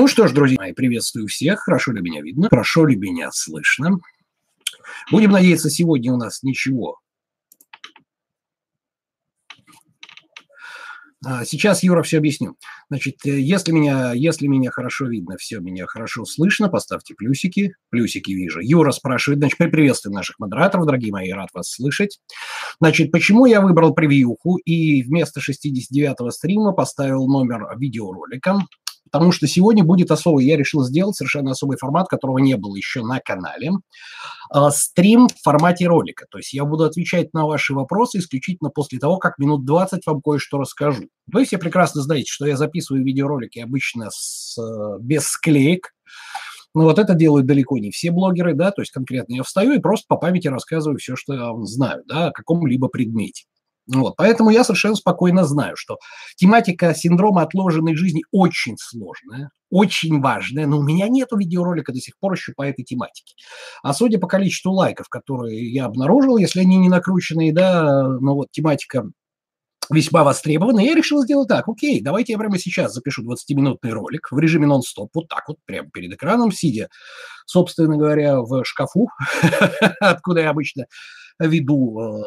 Ну 0.00 0.08
что 0.08 0.26
ж, 0.26 0.32
друзья 0.32 0.56
мои, 0.58 0.72
приветствую 0.72 1.26
всех. 1.26 1.60
Хорошо 1.60 1.92
ли 1.92 2.00
меня 2.00 2.22
видно? 2.22 2.48
Хорошо 2.48 2.86
ли 2.86 2.96
меня 2.96 3.30
слышно? 3.32 3.98
Будем 5.10 5.30
надеяться, 5.30 5.68
сегодня 5.68 6.14
у 6.14 6.16
нас 6.16 6.42
ничего 6.42 6.96
А, 11.22 11.44
сейчас 11.44 11.82
Юра 11.82 12.02
все 12.02 12.16
объясню. 12.16 12.56
Значит, 12.88 13.16
э, 13.26 13.40
если 13.40 13.72
меня, 13.72 14.14
если 14.14 14.46
меня 14.46 14.70
хорошо 14.70 15.06
видно, 15.06 15.36
все 15.36 15.60
меня 15.60 15.84
хорошо 15.86 16.24
слышно, 16.24 16.70
поставьте 16.70 17.14
плюсики. 17.14 17.74
Плюсики 17.90 18.30
вижу. 18.30 18.60
Юра 18.62 18.92
спрашивает, 18.92 19.40
значит, 19.40 19.58
приветствую 19.58 20.14
наших 20.14 20.38
модераторов, 20.38 20.86
дорогие 20.86 21.12
мои, 21.12 21.30
рад 21.30 21.50
вас 21.52 21.72
слышать. 21.72 22.20
Значит, 22.80 23.12
почему 23.12 23.44
я 23.44 23.60
выбрал 23.60 23.92
превьюху 23.92 24.56
и 24.64 25.02
вместо 25.02 25.40
69-го 25.40 26.30
стрима 26.30 26.72
поставил 26.72 27.28
номер 27.28 27.66
видеоролика? 27.76 28.60
Потому 29.10 29.32
что 29.32 29.46
сегодня 29.46 29.84
будет 29.84 30.10
особый, 30.10 30.46
я 30.46 30.56
решил 30.56 30.82
сделать 30.82 31.16
совершенно 31.16 31.52
особый 31.52 31.78
формат, 31.78 32.08
которого 32.08 32.38
не 32.38 32.56
было 32.56 32.76
еще 32.76 33.02
на 33.02 33.20
канале. 33.20 33.72
А, 34.50 34.70
стрим 34.70 35.28
в 35.28 35.42
формате 35.42 35.86
ролика. 35.86 36.26
То 36.30 36.38
есть 36.38 36.52
я 36.52 36.64
буду 36.64 36.84
отвечать 36.84 37.32
на 37.34 37.46
ваши 37.46 37.74
вопросы 37.74 38.18
исключительно 38.18 38.70
после 38.70 38.98
того, 38.98 39.18
как 39.18 39.38
минут 39.38 39.64
20 39.64 40.06
вам 40.06 40.20
кое-что 40.20 40.58
расскажу. 40.58 41.04
То 41.32 41.38
есть 41.38 41.52
я 41.52 41.58
прекрасно 41.58 42.02
знаете, 42.02 42.30
что 42.30 42.46
я 42.46 42.56
записываю 42.56 43.04
видеоролики 43.04 43.58
обычно 43.58 44.10
с, 44.10 44.56
э, 44.58 44.98
без 45.00 45.26
склеек, 45.26 45.92
ну, 46.74 46.84
вот 46.84 46.98
это 46.98 47.14
делают 47.14 47.46
далеко 47.46 47.78
не 47.78 47.90
все 47.90 48.12
блогеры, 48.12 48.54
да, 48.54 48.70
то 48.70 48.82
есть 48.82 48.92
конкретно 48.92 49.34
я 49.34 49.42
встаю 49.42 49.72
и 49.72 49.80
просто 49.80 50.06
по 50.08 50.16
памяти 50.16 50.48
рассказываю 50.48 50.98
все, 50.98 51.16
что 51.16 51.34
я 51.34 51.52
знаю, 51.64 52.04
да, 52.06 52.28
о 52.28 52.32
каком-либо 52.32 52.88
предмете. 52.88 53.44
Вот, 53.86 54.14
поэтому 54.16 54.50
я 54.50 54.62
совершенно 54.62 54.94
спокойно 54.94 55.44
знаю, 55.44 55.76
что 55.76 55.98
тематика 56.36 56.94
синдрома 56.94 57.42
отложенной 57.42 57.96
жизни 57.96 58.22
очень 58.30 58.76
сложная, 58.78 59.50
очень 59.70 60.20
важная, 60.20 60.66
но 60.66 60.78
у 60.78 60.82
меня 60.82 61.08
нет 61.08 61.28
видеоролика 61.32 61.92
до 61.92 61.98
сих 61.98 62.16
пор 62.18 62.34
еще 62.34 62.52
по 62.54 62.62
этой 62.62 62.84
тематике. 62.84 63.34
А 63.82 63.92
судя 63.92 64.18
по 64.18 64.28
количеству 64.28 64.72
лайков, 64.72 65.08
которые 65.08 65.72
я 65.72 65.86
обнаружил, 65.86 66.36
если 66.36 66.60
они 66.60 66.76
не 66.76 66.88
накрученные, 66.88 67.52
да, 67.52 68.06
ну 68.06 68.34
вот 68.34 68.48
тематика 68.52 69.04
весьма 69.90 70.22
востребована, 70.22 70.80
я 70.80 70.94
решил 70.94 71.22
сделать 71.22 71.48
так, 71.48 71.68
окей, 71.68 72.00
давайте 72.00 72.32
я 72.32 72.38
прямо 72.38 72.58
сейчас 72.58 72.94
запишу 72.94 73.24
20-минутный 73.24 73.90
ролик 73.90 74.28
в 74.30 74.38
режиме 74.38 74.66
нон-стоп, 74.66 75.10
вот 75.14 75.28
так 75.28 75.48
вот, 75.48 75.56
прямо 75.64 75.90
перед 75.90 76.12
экраном, 76.12 76.52
сидя, 76.52 76.88
собственно 77.46 77.96
говоря, 77.96 78.40
в 78.40 78.64
шкафу, 78.64 79.08
откуда 80.00 80.42
я 80.42 80.50
обычно 80.50 80.86
веду 81.40 82.00
э, 82.00 82.22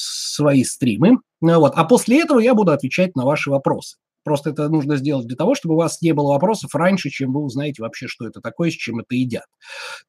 свои 0.00 0.64
стримы. 0.64 1.18
Вот. 1.40 1.72
А 1.74 1.84
после 1.84 2.22
этого 2.22 2.38
я 2.38 2.54
буду 2.54 2.72
отвечать 2.72 3.16
на 3.16 3.24
ваши 3.24 3.50
вопросы. 3.50 3.96
Просто 4.22 4.50
это 4.50 4.68
нужно 4.68 4.96
сделать 4.96 5.26
для 5.26 5.36
того, 5.36 5.54
чтобы 5.54 5.74
у 5.74 5.78
вас 5.78 6.02
не 6.02 6.12
было 6.12 6.32
вопросов 6.32 6.74
раньше, 6.74 7.08
чем 7.08 7.32
вы 7.32 7.42
узнаете 7.42 7.82
вообще, 7.82 8.06
что 8.06 8.26
это 8.26 8.40
такое, 8.40 8.70
с 8.70 8.74
чем 8.74 9.00
это 9.00 9.14
едят. 9.14 9.46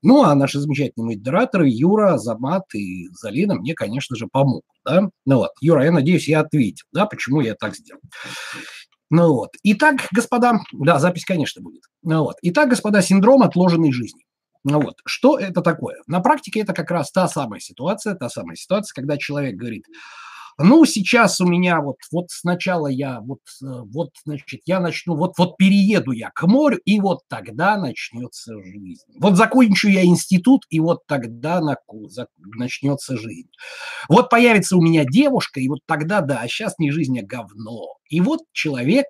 Ну, 0.01 0.23
а 0.23 0.35
наши 0.35 0.59
замечательные 0.59 1.15
модераторы 1.15 1.69
Юра, 1.69 2.17
Замат 2.17 2.63
и 2.75 3.07
Залина 3.13 3.55
мне, 3.55 3.73
конечно 3.73 4.17
же, 4.17 4.27
помогут. 4.27 4.65
Да? 4.85 5.09
Ну 5.25 5.37
вот, 5.37 5.51
Юра, 5.61 5.85
я 5.85 5.91
надеюсь, 5.91 6.27
я 6.27 6.41
ответил, 6.41 6.85
да, 6.91 7.05
почему 7.05 7.39
я 7.39 7.55
так 7.55 7.75
сделал. 7.75 8.01
Ну 9.09 9.33
вот. 9.33 9.51
Итак, 9.63 10.07
господа, 10.11 10.59
да, 10.73 10.99
запись, 10.99 11.25
конечно, 11.25 11.61
будет. 11.61 11.83
Ну 12.01 12.23
вот. 12.23 12.35
Итак, 12.41 12.69
господа, 12.69 13.01
синдром 13.01 13.43
отложенной 13.43 13.91
жизни. 13.91 14.23
Ну 14.63 14.79
вот, 14.79 14.95
что 15.05 15.39
это 15.39 15.61
такое? 15.61 15.97
На 16.07 16.19
практике 16.19 16.61
это 16.61 16.73
как 16.73 16.91
раз 16.91 17.11
та 17.11 17.27
самая 17.27 17.59
ситуация, 17.59 18.15
та 18.15 18.29
самая 18.29 18.55
ситуация, 18.55 18.93
когда 18.93 19.17
человек 19.17 19.55
говорит, 19.55 19.85
ну, 20.57 20.85
сейчас 20.85 21.41
у 21.41 21.47
меня 21.47 21.81
вот, 21.81 21.97
вот 22.11 22.25
сначала 22.29 22.87
я, 22.87 23.21
вот, 23.21 23.39
э, 23.63 23.65
вот, 23.65 24.09
значит, 24.25 24.61
я 24.65 24.79
начну, 24.79 25.15
вот, 25.15 25.33
вот 25.37 25.57
перееду 25.57 26.11
я 26.11 26.29
к 26.29 26.45
морю, 26.45 26.79
и 26.85 26.99
вот 26.99 27.21
тогда 27.27 27.77
начнется 27.77 28.53
жизнь. 28.61 29.01
Вот 29.19 29.37
закончу 29.37 29.87
я 29.87 30.03
институт, 30.03 30.63
и 30.69 30.79
вот 30.79 30.99
тогда 31.07 31.61
на, 31.61 31.77
начнется 32.57 33.17
жизнь. 33.17 33.49
Вот 34.09 34.29
появится 34.29 34.77
у 34.77 34.81
меня 34.81 35.05
девушка, 35.05 35.59
и 35.59 35.67
вот 35.67 35.79
тогда, 35.87 36.21
да, 36.21 36.41
а 36.41 36.47
сейчас 36.47 36.77
не 36.77 36.91
жизнь, 36.91 37.17
а 37.19 37.25
говно. 37.25 37.95
И 38.09 38.21
вот 38.21 38.41
человек 38.51 39.07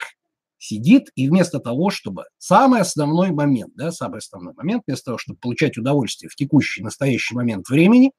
сидит 0.61 1.09
и 1.15 1.27
вместо 1.27 1.59
того, 1.59 1.89
чтобы 1.89 2.25
самый 2.37 2.81
основной 2.81 3.31
момент, 3.31 3.73
да, 3.75 3.91
самый 3.91 4.19
основной 4.19 4.53
момент, 4.53 4.83
вместо 4.85 5.05
того, 5.05 5.17
чтобы 5.17 5.39
получать 5.39 5.77
удовольствие 5.77 6.29
в 6.29 6.35
текущий, 6.35 6.83
настоящий 6.83 7.35
момент 7.35 7.67
времени, 7.67 8.11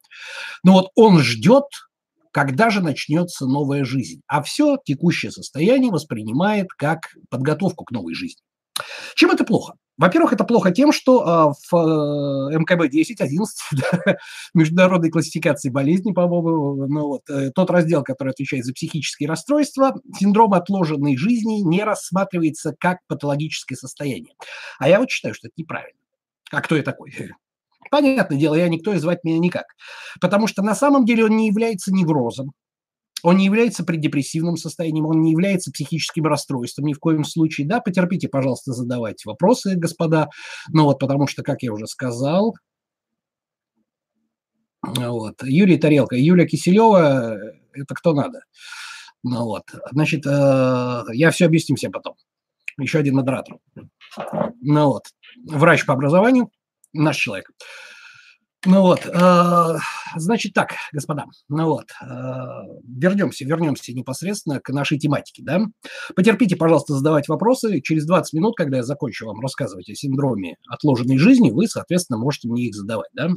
ну 0.64 0.72
вот 0.72 0.90
он 0.96 1.20
ждет, 1.20 1.64
когда 2.32 2.70
же 2.70 2.80
начнется 2.80 3.46
новая 3.46 3.84
жизнь. 3.84 4.22
А 4.26 4.42
все 4.42 4.76
текущее 4.84 5.30
состояние 5.30 5.92
воспринимает 5.92 6.68
как 6.76 7.14
подготовку 7.30 7.84
к 7.84 7.92
новой 7.92 8.14
жизни. 8.14 8.42
Чем 9.14 9.30
это 9.30 9.44
плохо? 9.44 9.74
Во-первых, 9.98 10.32
это 10.32 10.44
плохо 10.44 10.70
тем, 10.70 10.90
что 10.90 11.26
а, 11.26 11.52
в 11.52 12.50
э, 12.52 12.58
МКБ-10, 12.58 13.16
11, 13.20 13.58
да, 13.72 14.16
международной 14.54 15.10
классификации 15.10 15.68
болезней, 15.68 16.12
по-моему, 16.12 16.86
ну, 16.86 17.06
вот, 17.08 17.30
э, 17.30 17.50
тот 17.54 17.70
раздел, 17.70 18.02
который 18.02 18.30
отвечает 18.30 18.64
за 18.64 18.72
психические 18.72 19.28
расстройства, 19.28 19.94
синдром 20.18 20.54
отложенной 20.54 21.16
жизни 21.16 21.60
не 21.60 21.84
рассматривается 21.84 22.74
как 22.78 22.98
патологическое 23.06 23.76
состояние. 23.76 24.34
А 24.78 24.88
я 24.88 24.98
вот 24.98 25.10
считаю, 25.10 25.34
что 25.34 25.48
это 25.48 25.54
неправильно. 25.56 25.98
А 26.50 26.62
кто 26.62 26.76
я 26.76 26.82
такой? 26.82 27.14
Понятное 27.90 28.38
дело, 28.38 28.54
я 28.54 28.68
никто 28.68 28.94
и 28.94 28.98
звать 28.98 29.24
меня 29.24 29.38
никак. 29.38 29.66
Потому 30.20 30.46
что 30.46 30.62
на 30.62 30.74
самом 30.74 31.04
деле 31.04 31.26
он 31.26 31.36
не 31.36 31.48
является 31.48 31.92
неврозом, 31.92 32.52
он 33.22 33.36
не 33.36 33.44
является 33.44 33.84
преддепрессивным 33.84 34.56
состоянием, 34.56 35.06
он 35.06 35.22
не 35.22 35.30
является 35.30 35.70
психическим 35.70 36.26
расстройством 36.26 36.86
ни 36.86 36.92
в 36.92 36.98
коем 36.98 37.24
случае. 37.24 37.66
Да, 37.66 37.80
потерпите, 37.80 38.28
пожалуйста, 38.28 38.72
задавайте 38.72 39.28
вопросы, 39.28 39.76
господа. 39.76 40.28
Ну 40.70 40.84
вот, 40.84 40.98
потому 40.98 41.26
что, 41.26 41.42
как 41.42 41.62
я 41.62 41.72
уже 41.72 41.86
сказал, 41.86 42.56
вот, 44.82 45.42
Юрий 45.44 45.78
Тарелка, 45.78 46.16
Юлия 46.16 46.46
Киселева, 46.46 47.38
это 47.72 47.94
кто 47.94 48.12
надо. 48.12 48.40
Ну 49.22 49.44
вот, 49.44 49.64
значит, 49.92 50.26
э, 50.26 51.02
я 51.12 51.30
все 51.30 51.46
объясню 51.46 51.76
всем 51.76 51.92
потом. 51.92 52.16
Еще 52.78 52.98
один 52.98 53.14
модератор. 53.14 53.58
Ну 54.60 54.86
вот, 54.86 55.04
врач 55.46 55.86
по 55.86 55.92
образованию, 55.94 56.50
наш 56.92 57.16
человек. 57.16 57.50
Ну 58.64 58.80
вот, 58.82 59.04
э, 59.06 59.78
значит 60.16 60.54
так, 60.54 60.74
господа, 60.92 61.24
ну 61.48 61.66
вот, 61.66 61.86
э, 62.00 62.06
вернемся, 62.86 63.44
вернемся 63.44 63.92
непосредственно 63.92 64.60
к 64.60 64.68
нашей 64.68 64.98
тематике, 65.00 65.42
да. 65.42 65.62
Потерпите, 66.14 66.54
пожалуйста, 66.54 66.94
задавать 66.94 67.26
вопросы. 67.26 67.80
Через 67.80 68.06
20 68.06 68.34
минут, 68.34 68.54
когда 68.56 68.76
я 68.76 68.82
закончу 68.84 69.26
вам 69.26 69.40
рассказывать 69.40 69.90
о 69.90 69.96
синдроме 69.96 70.58
отложенной 70.68 71.18
жизни, 71.18 71.50
вы, 71.50 71.66
соответственно, 71.66 72.20
можете 72.20 72.48
мне 72.48 72.66
их 72.68 72.74
задавать, 72.76 73.10
да. 73.14 73.30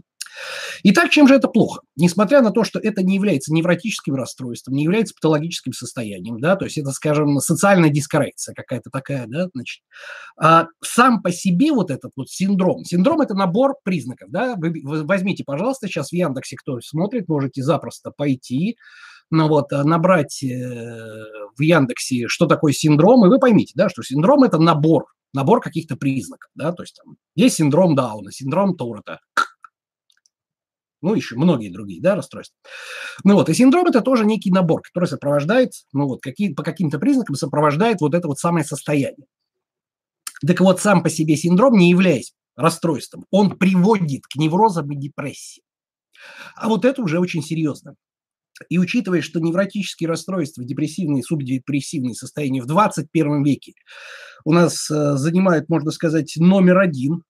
Итак, 0.83 1.09
чем 1.09 1.27
же 1.27 1.35
это 1.35 1.47
плохо? 1.47 1.81
Несмотря 1.95 2.41
на 2.41 2.51
то, 2.51 2.63
что 2.63 2.79
это 2.79 3.03
не 3.03 3.15
является 3.15 3.53
невротическим 3.53 4.15
расстройством, 4.15 4.75
не 4.75 4.83
является 4.83 5.13
патологическим 5.15 5.73
состоянием, 5.73 6.39
да, 6.39 6.55
то 6.55 6.65
есть 6.65 6.77
это, 6.77 6.91
скажем, 6.91 7.39
социальная 7.39 7.89
дискоррекция 7.89 8.53
какая-то 8.53 8.89
такая, 8.91 9.25
да, 9.27 9.47
значит, 9.53 9.83
а 10.37 10.67
сам 10.83 11.21
по 11.21 11.31
себе 11.31 11.71
вот 11.71 11.91
этот 11.91 12.11
вот 12.15 12.29
синдром, 12.29 12.83
синдром– 12.83 13.21
это 13.21 13.33
набор 13.33 13.75
признаков, 13.83 14.29
да, 14.29 14.55
вы, 14.57 14.73
возьмите, 14.83 15.43
пожалуйста, 15.43 15.87
сейчас 15.87 16.09
в 16.09 16.13
Яндексе, 16.13 16.55
кто 16.57 16.79
смотрит, 16.81 17.27
можете 17.27 17.63
запросто 17.63 18.11
пойти, 18.11 18.77
ну 19.31 19.47
вот, 19.47 19.73
а, 19.73 19.83
набрать 19.83 20.43
э, 20.43 21.23
в 21.57 21.61
Яндексе, 21.61 22.27
что 22.27 22.45
такое 22.45 22.73
синдром, 22.73 23.25
и 23.25 23.29
вы 23.29 23.39
поймите, 23.39 23.73
да, 23.75 23.89
что 23.89 24.03
синдром– 24.03 24.43
это 24.45 24.59
набор, 24.59 25.05
набор 25.33 25.61
каких-то 25.61 25.95
признаков, 25.95 26.49
да, 26.55 26.71
то 26.71 26.83
есть 26.83 26.99
там 27.03 27.15
есть 27.35 27.55
синдром 27.55 27.95
Дауна, 27.95 28.31
синдром 28.31 28.75
Торрета, 28.75 29.19
ну, 31.01 31.13
еще 31.13 31.35
многие 31.35 31.69
другие, 31.69 32.01
да, 32.01 32.15
расстройства. 32.15 32.57
Ну 33.23 33.35
вот, 33.35 33.49
и 33.49 33.53
синдром– 33.53 33.85
это 33.87 34.01
тоже 34.01 34.25
некий 34.25 34.51
набор, 34.51 34.81
который 34.81 35.05
сопровождает, 35.05 35.71
ну 35.93 36.07
вот, 36.07 36.21
какие, 36.21 36.53
по 36.53 36.63
каким-то 36.63 36.99
признакам 36.99 37.35
сопровождает 37.35 38.01
вот 38.01 38.13
это 38.13 38.27
вот 38.27 38.39
самое 38.39 38.65
состояние. 38.65 39.27
Так 40.45 40.59
вот, 40.59 40.81
сам 40.81 41.03
по 41.03 41.09
себе 41.09 41.35
синдром, 41.35 41.77
не 41.77 41.89
являясь 41.89 42.33
расстройством, 42.55 43.25
он 43.31 43.57
приводит 43.57 44.27
к 44.27 44.35
неврозам 44.35 44.91
и 44.91 44.95
депрессии. 44.95 45.63
А 46.55 46.69
вот 46.69 46.85
это 46.85 47.01
уже 47.01 47.19
очень 47.19 47.43
серьезно. 47.43 47.95
И 48.69 48.77
учитывая, 48.77 49.21
что 49.21 49.39
невротические 49.39 50.07
расстройства, 50.07 50.63
депрессивные, 50.63 51.23
субдепрессивные 51.23 52.15
состояния 52.15 52.61
в 52.61 52.67
21 52.67 53.43
веке 53.43 53.73
у 54.45 54.53
нас 54.53 54.89
э, 54.89 55.17
занимают, 55.17 55.67
можно 55.67 55.91
сказать, 55.91 56.33
номер 56.37 56.79
один 56.79 57.23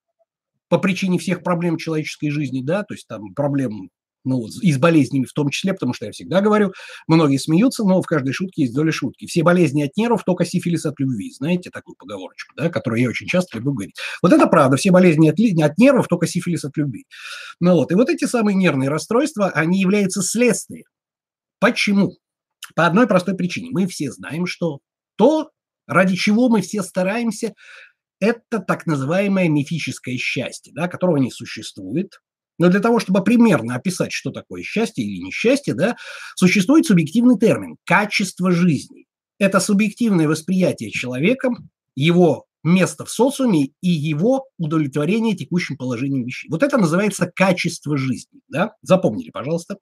по 0.69 0.77
причине 0.77 1.19
всех 1.19 1.43
проблем 1.43 1.77
человеческой 1.77 2.29
жизни, 2.29 2.61
да, 2.63 2.83
то 2.83 2.93
есть 2.93 3.07
там 3.07 3.33
проблем 3.33 3.89
ну, 4.25 4.47
и 4.61 4.73
с 4.73 4.77
болезнями 4.77 5.25
в 5.25 5.33
том 5.33 5.49
числе, 5.49 5.73
потому 5.73 5.93
что 5.93 6.07
я 6.07 6.11
всегда 6.11 6.41
говорю, 6.41 6.73
многие 7.07 7.37
смеются, 7.37 7.83
но 7.83 8.01
в 8.01 8.07
каждой 8.07 8.33
шутке 8.33 8.63
есть 8.63 8.73
доля 8.73 8.91
шутки. 8.91 9.27
Все 9.27 9.43
болезни 9.43 9.83
от 9.83 9.95
нервов, 9.95 10.23
только 10.23 10.45
сифилис 10.45 10.85
от 10.85 10.99
любви. 10.99 11.31
Знаете 11.31 11.69
такую 11.69 11.95
поговорочку, 11.95 12.53
да, 12.57 12.69
которую 12.69 13.01
я 13.01 13.09
очень 13.09 13.27
часто 13.27 13.57
люблю 13.57 13.73
говорить. 13.73 13.95
Вот 14.21 14.33
это 14.33 14.47
правда, 14.47 14.77
все 14.77 14.91
болезни 14.91 15.29
от, 15.29 15.39
от 15.63 15.77
нервов, 15.77 16.07
только 16.07 16.25
сифилис 16.27 16.65
от 16.65 16.75
любви. 16.75 17.05
Ну 17.59 17.75
вот, 17.75 17.91
и 17.91 17.95
вот 17.95 18.09
эти 18.09 18.25
самые 18.25 18.55
нервные 18.55 18.89
расстройства, 18.89 19.49
они 19.49 19.79
являются 19.79 20.21
следствием. 20.23 20.85
Почему? 21.59 22.17
По 22.75 22.87
одной 22.87 23.07
простой 23.07 23.35
причине. 23.35 23.69
Мы 23.71 23.85
все 23.85 24.11
знаем, 24.11 24.47
что 24.47 24.79
то, 25.17 25.51
ради 25.87 26.15
чего 26.15 26.49
мы 26.49 26.61
все 26.61 26.81
стараемся, 26.81 27.53
это 28.19 28.59
так 28.59 28.85
называемое 28.85 29.49
мифическое 29.49 30.17
счастье, 30.17 30.73
да, 30.75 30.87
которого 30.87 31.17
не 31.17 31.31
существует. 31.31 32.19
Но 32.57 32.69
для 32.69 32.79
того, 32.79 32.99
чтобы 32.99 33.23
примерно 33.23 33.75
описать, 33.75 34.13
что 34.13 34.31
такое 34.31 34.63
счастье 34.63 35.03
или 35.03 35.21
несчастье, 35.21 35.73
да, 35.73 35.97
существует 36.35 36.85
субъективный 36.85 37.37
термин– 37.37 37.75
качество 37.85 38.51
жизни. 38.51 39.05
Это 39.39 39.59
субъективное 39.59 40.27
восприятие 40.27 40.91
человеком 40.91 41.69
его 41.95 42.45
место 42.65 43.05
в 43.05 43.11
социуме 43.11 43.69
и 43.81 43.89
его 43.89 44.45
удовлетворение 44.57 45.35
текущим 45.35 45.77
положением 45.77 46.25
вещей. 46.25 46.49
Вот 46.49 46.63
это 46.63 46.77
называется 46.77 47.31
качество 47.33 47.97
жизни. 47.97 48.41
Да? 48.49 48.73
Запомнили, 48.81 49.29
пожалуйста. 49.29 49.77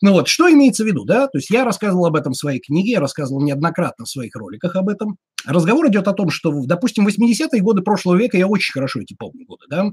Ну 0.00 0.12
вот, 0.12 0.28
что 0.28 0.52
имеется 0.52 0.84
в 0.84 0.86
виду, 0.86 1.04
да? 1.04 1.26
То 1.28 1.38
есть 1.38 1.50
я 1.50 1.64
рассказывал 1.64 2.06
об 2.06 2.16
этом 2.16 2.32
в 2.32 2.36
своей 2.36 2.60
книге, 2.60 2.92
я 2.92 3.00
рассказывал 3.00 3.42
неоднократно 3.42 4.04
в 4.04 4.10
своих 4.10 4.36
роликах 4.36 4.76
об 4.76 4.88
этом. 4.88 5.16
Разговор 5.46 5.88
идет 5.88 6.06
о 6.08 6.12
том, 6.12 6.30
что, 6.30 6.52
допустим, 6.64 7.06
80-е 7.06 7.60
годы 7.60 7.82
прошлого 7.82 8.16
века, 8.16 8.36
я 8.36 8.46
очень 8.46 8.72
хорошо 8.72 9.00
эти 9.00 9.14
помню 9.14 9.46
годы, 9.46 9.64
да? 9.68 9.90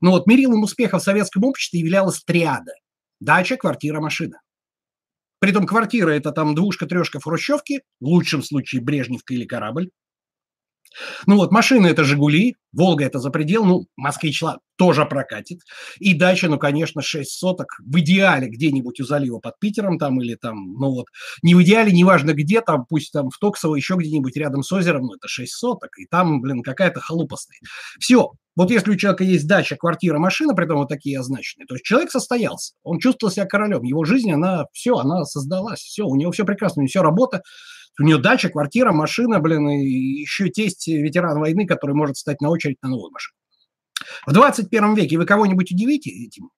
Но 0.00 0.10
вот 0.10 0.26
мерилом 0.26 0.62
успеха 0.62 0.98
в 0.98 1.02
советском 1.02 1.44
обществе 1.44 1.80
являлась 1.80 2.22
триада. 2.24 2.72
Дача, 3.20 3.56
квартира, 3.56 4.00
машина. 4.00 4.40
Притом 5.40 5.66
квартира– 5.66 6.10
это 6.10 6.32
там 6.32 6.54
двушка-трешка 6.54 7.18
в 7.18 7.24
хрущевке, 7.24 7.80
в 7.98 8.06
лучшем 8.06 8.42
случае 8.42 8.82
Брежневка 8.82 9.32
или 9.32 9.46
корабль. 9.46 9.90
Ну 11.26 11.36
вот, 11.36 11.52
машины– 11.52 11.86
это 11.88 12.04
«Жигули», 12.04 12.56
«Волга»– 12.72 13.04
это 13.06 13.18
за 13.18 13.30
предел, 13.30 13.64
ну, 13.64 13.86
«Москвич» 13.96 14.42
тоже 14.76 15.04
прокатит. 15.04 15.60
И 15.98 16.14
дача, 16.14 16.48
ну, 16.48 16.58
конечно, 16.58 17.02
6 17.02 17.30
соток, 17.30 17.78
в 17.84 17.98
идеале 17.98 18.48
где-нибудь 18.48 19.00
у 19.00 19.04
залива 19.04 19.38
под 19.38 19.58
Питером 19.58 19.98
там 19.98 20.20
или 20.20 20.36
там, 20.36 20.72
ну 20.74 20.90
вот, 20.90 21.06
не 21.42 21.54
в 21.54 21.62
идеале, 21.62 21.92
неважно 21.92 22.32
где, 22.32 22.60
там, 22.60 22.86
пусть 22.88 23.12
там 23.12 23.30
в 23.30 23.38
Токсово, 23.38 23.74
еще 23.74 23.96
где-нибудь 23.96 24.36
рядом 24.36 24.62
с 24.62 24.72
озером, 24.72 25.02
ну, 25.02 25.14
это 25.14 25.28
6 25.28 25.52
соток, 25.52 25.98
и 25.98 26.06
там, 26.06 26.40
блин, 26.40 26.62
какая-то 26.62 27.00
халупа 27.00 27.36
стоит. 27.36 27.60
Все, 27.98 28.30
вот 28.56 28.70
если 28.70 28.90
у 28.90 28.96
человека 28.96 29.24
есть 29.24 29.46
дача, 29.46 29.76
квартира, 29.76 30.18
машина, 30.18 30.54
при 30.54 30.64
этом 30.64 30.78
вот 30.78 30.88
такие 30.88 31.18
означенные, 31.18 31.66
то 31.66 31.74
есть 31.74 31.84
человек 31.84 32.10
состоялся, 32.10 32.74
он 32.82 32.98
чувствовал 32.98 33.32
себя 33.32 33.46
королем, 33.46 33.82
его 33.82 34.04
жизнь, 34.04 34.30
она, 34.32 34.64
все, 34.72 34.96
она 34.96 35.24
создалась, 35.24 35.80
все, 35.80 36.04
у 36.04 36.16
него 36.16 36.32
все 36.32 36.44
прекрасно, 36.44 36.80
у 36.80 36.82
него 36.82 36.88
все 36.88 37.02
работа, 37.02 37.42
у 37.98 38.02
нее 38.02 38.18
дача, 38.18 38.48
квартира, 38.48 38.92
машина, 38.92 39.40
блин, 39.40 39.68
и 39.68 39.86
еще 40.20 40.48
тесть 40.48 40.86
ветеран 40.86 41.38
войны, 41.38 41.66
который 41.66 41.94
может 41.94 42.16
стать 42.16 42.40
на 42.40 42.50
очередь 42.50 42.78
на 42.82 42.88
новую 42.88 43.10
машину. 43.10 43.34
В 44.26 44.32
21 44.32 44.94
веке 44.94 45.18
вы 45.18 45.26
кого-нибудь 45.26 45.72
удивите 45.72 46.10
этим? 46.10 46.50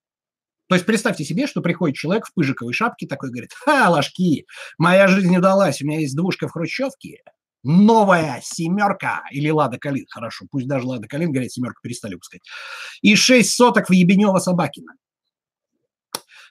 То 0.69 0.75
есть 0.75 0.85
представьте 0.85 1.25
себе, 1.25 1.45
что 1.45 1.61
приходит 1.61 1.97
человек 1.97 2.25
в 2.25 2.33
пыжиковой 2.33 2.73
шапке, 2.73 3.05
такой 3.05 3.29
говорит, 3.29 3.51
ха, 3.53 3.89
ложки, 3.89 4.45
моя 4.77 5.07
жизнь 5.07 5.35
удалась, 5.35 5.81
у 5.81 5.85
меня 5.85 5.99
есть 5.99 6.15
двушка 6.15 6.47
в 6.47 6.51
Хрущевке, 6.51 7.21
новая 7.63 8.39
семерка 8.43 9.23
или 9.31 9.49
Лада 9.49 9.77
Калин, 9.77 10.05
хорошо, 10.09 10.45
пусть 10.49 10.67
даже 10.67 10.87
Лада 10.87 11.07
Калин, 11.07 11.31
говорят, 11.31 11.51
семерка 11.51 11.79
перестали 11.83 12.13
выпускать, 12.13 12.41
и 13.01 13.15
шесть 13.15 13.51
соток 13.51 13.89
в 13.89 13.93
Ебенева-Собакина 13.93 14.93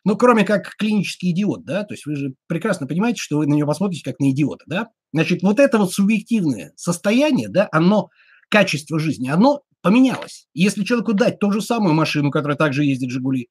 ну, 0.04 0.16
кроме 0.16 0.44
как 0.44 0.75
клинический 0.76 1.31
идиот, 1.31 1.64
да, 1.64 1.84
то 1.84 1.94
есть 1.94 2.06
вы 2.06 2.16
же 2.16 2.34
прекрасно 2.49 2.87
понимаете, 2.87 3.20
что 3.20 3.38
вы 3.38 3.46
на 3.46 3.54
него 3.54 3.69
посмотрите 3.69 4.04
как 4.04 4.19
на 4.19 4.31
идиота, 4.31 4.64
да. 4.66 4.88
Значит, 5.12 5.43
вот 5.43 5.60
это 5.60 5.78
вот 5.78 5.93
субъективное 5.93 6.72
состояние, 6.76 7.49
да, 7.49 7.69
оно, 7.70 8.08
качество 8.49 8.99
жизни, 8.99 9.28
оно 9.28 9.62
поменялось. 9.81 10.46
Если 10.54 10.84
человеку 10.84 11.12
дать 11.12 11.38
ту 11.38 11.52
же 11.52 11.60
самую 11.60 11.94
машину, 11.94 12.31
которая 12.31 12.56
также 12.56 12.84
ездит 12.84 13.10
«Жигули», 13.10 13.49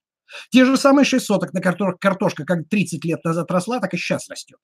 те 0.50 0.66
же 0.66 0.78
самые 0.78 1.06
6 1.06 1.26
соток, 1.26 1.54
на 1.54 1.62
которых 1.62 2.00
картошка 2.00 2.46
как 2.46 2.68
30 2.70 3.04
лет 3.06 3.24
назад 3.24 3.52
росла, 3.52 3.80
так 3.80 3.94
и 3.94 3.98
сейчас 3.98 4.30
растет. 4.30 4.60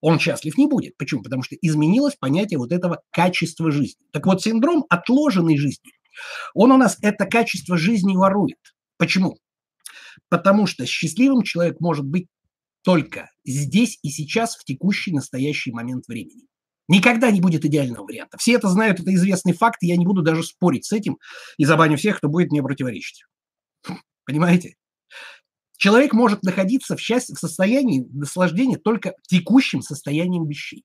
Он 0.00 0.18
счастлив 0.18 0.58
не 0.58 0.66
будет. 0.66 0.96
Почему? 0.98 1.22
Потому 1.22 1.42
что 1.42 1.56
изменилось 1.60 2.16
понятие 2.16 2.58
вот 2.58 2.72
этого 2.72 3.02
качества 3.10 3.70
жизни. 3.70 4.04
Так 4.12 4.26
вот, 4.26 4.42
синдром 4.42 4.84
отложенной 4.90 5.56
жизни, 5.56 5.92
он 6.54 6.72
у 6.72 6.76
нас 6.76 6.98
это 7.02 7.24
качество 7.24 7.78
жизни 7.78 8.14
ворует. 8.14 8.58
Почему? 8.98 9.38
Потому 10.28 10.66
что 10.66 10.86
счастливым 10.86 11.42
человек 11.42 11.80
может 11.80 12.04
быть 12.04 12.26
только 12.82 13.30
здесь 13.44 13.98
и 14.02 14.10
сейчас, 14.10 14.56
в 14.56 14.64
текущий 14.64 15.12
настоящий 15.12 15.72
момент 15.72 16.06
времени. 16.08 16.46
Никогда 16.88 17.30
не 17.30 17.40
будет 17.40 17.64
идеального 17.64 18.04
варианта. 18.04 18.38
Все 18.38 18.54
это 18.54 18.68
знают, 18.68 19.00
это 19.00 19.14
известный 19.14 19.52
факт, 19.52 19.82
и 19.82 19.86
я 19.86 19.96
не 19.96 20.04
буду 20.04 20.22
даже 20.22 20.42
спорить 20.42 20.84
с 20.84 20.92
этим 20.92 21.18
и 21.56 21.64
забаню 21.64 21.96
всех, 21.96 22.18
кто 22.18 22.28
будет 22.28 22.50
мне 22.50 22.62
противоречить. 22.62 23.24
Понимаете? 24.24 24.74
Человек 25.76 26.12
может 26.12 26.42
находиться 26.42 26.96
в, 26.96 27.00
счастье, 27.00 27.34
в 27.34 27.38
состоянии 27.38 28.06
наслаждения 28.12 28.78
только 28.78 29.14
текущим 29.26 29.82
состоянием 29.82 30.46
вещей. 30.46 30.84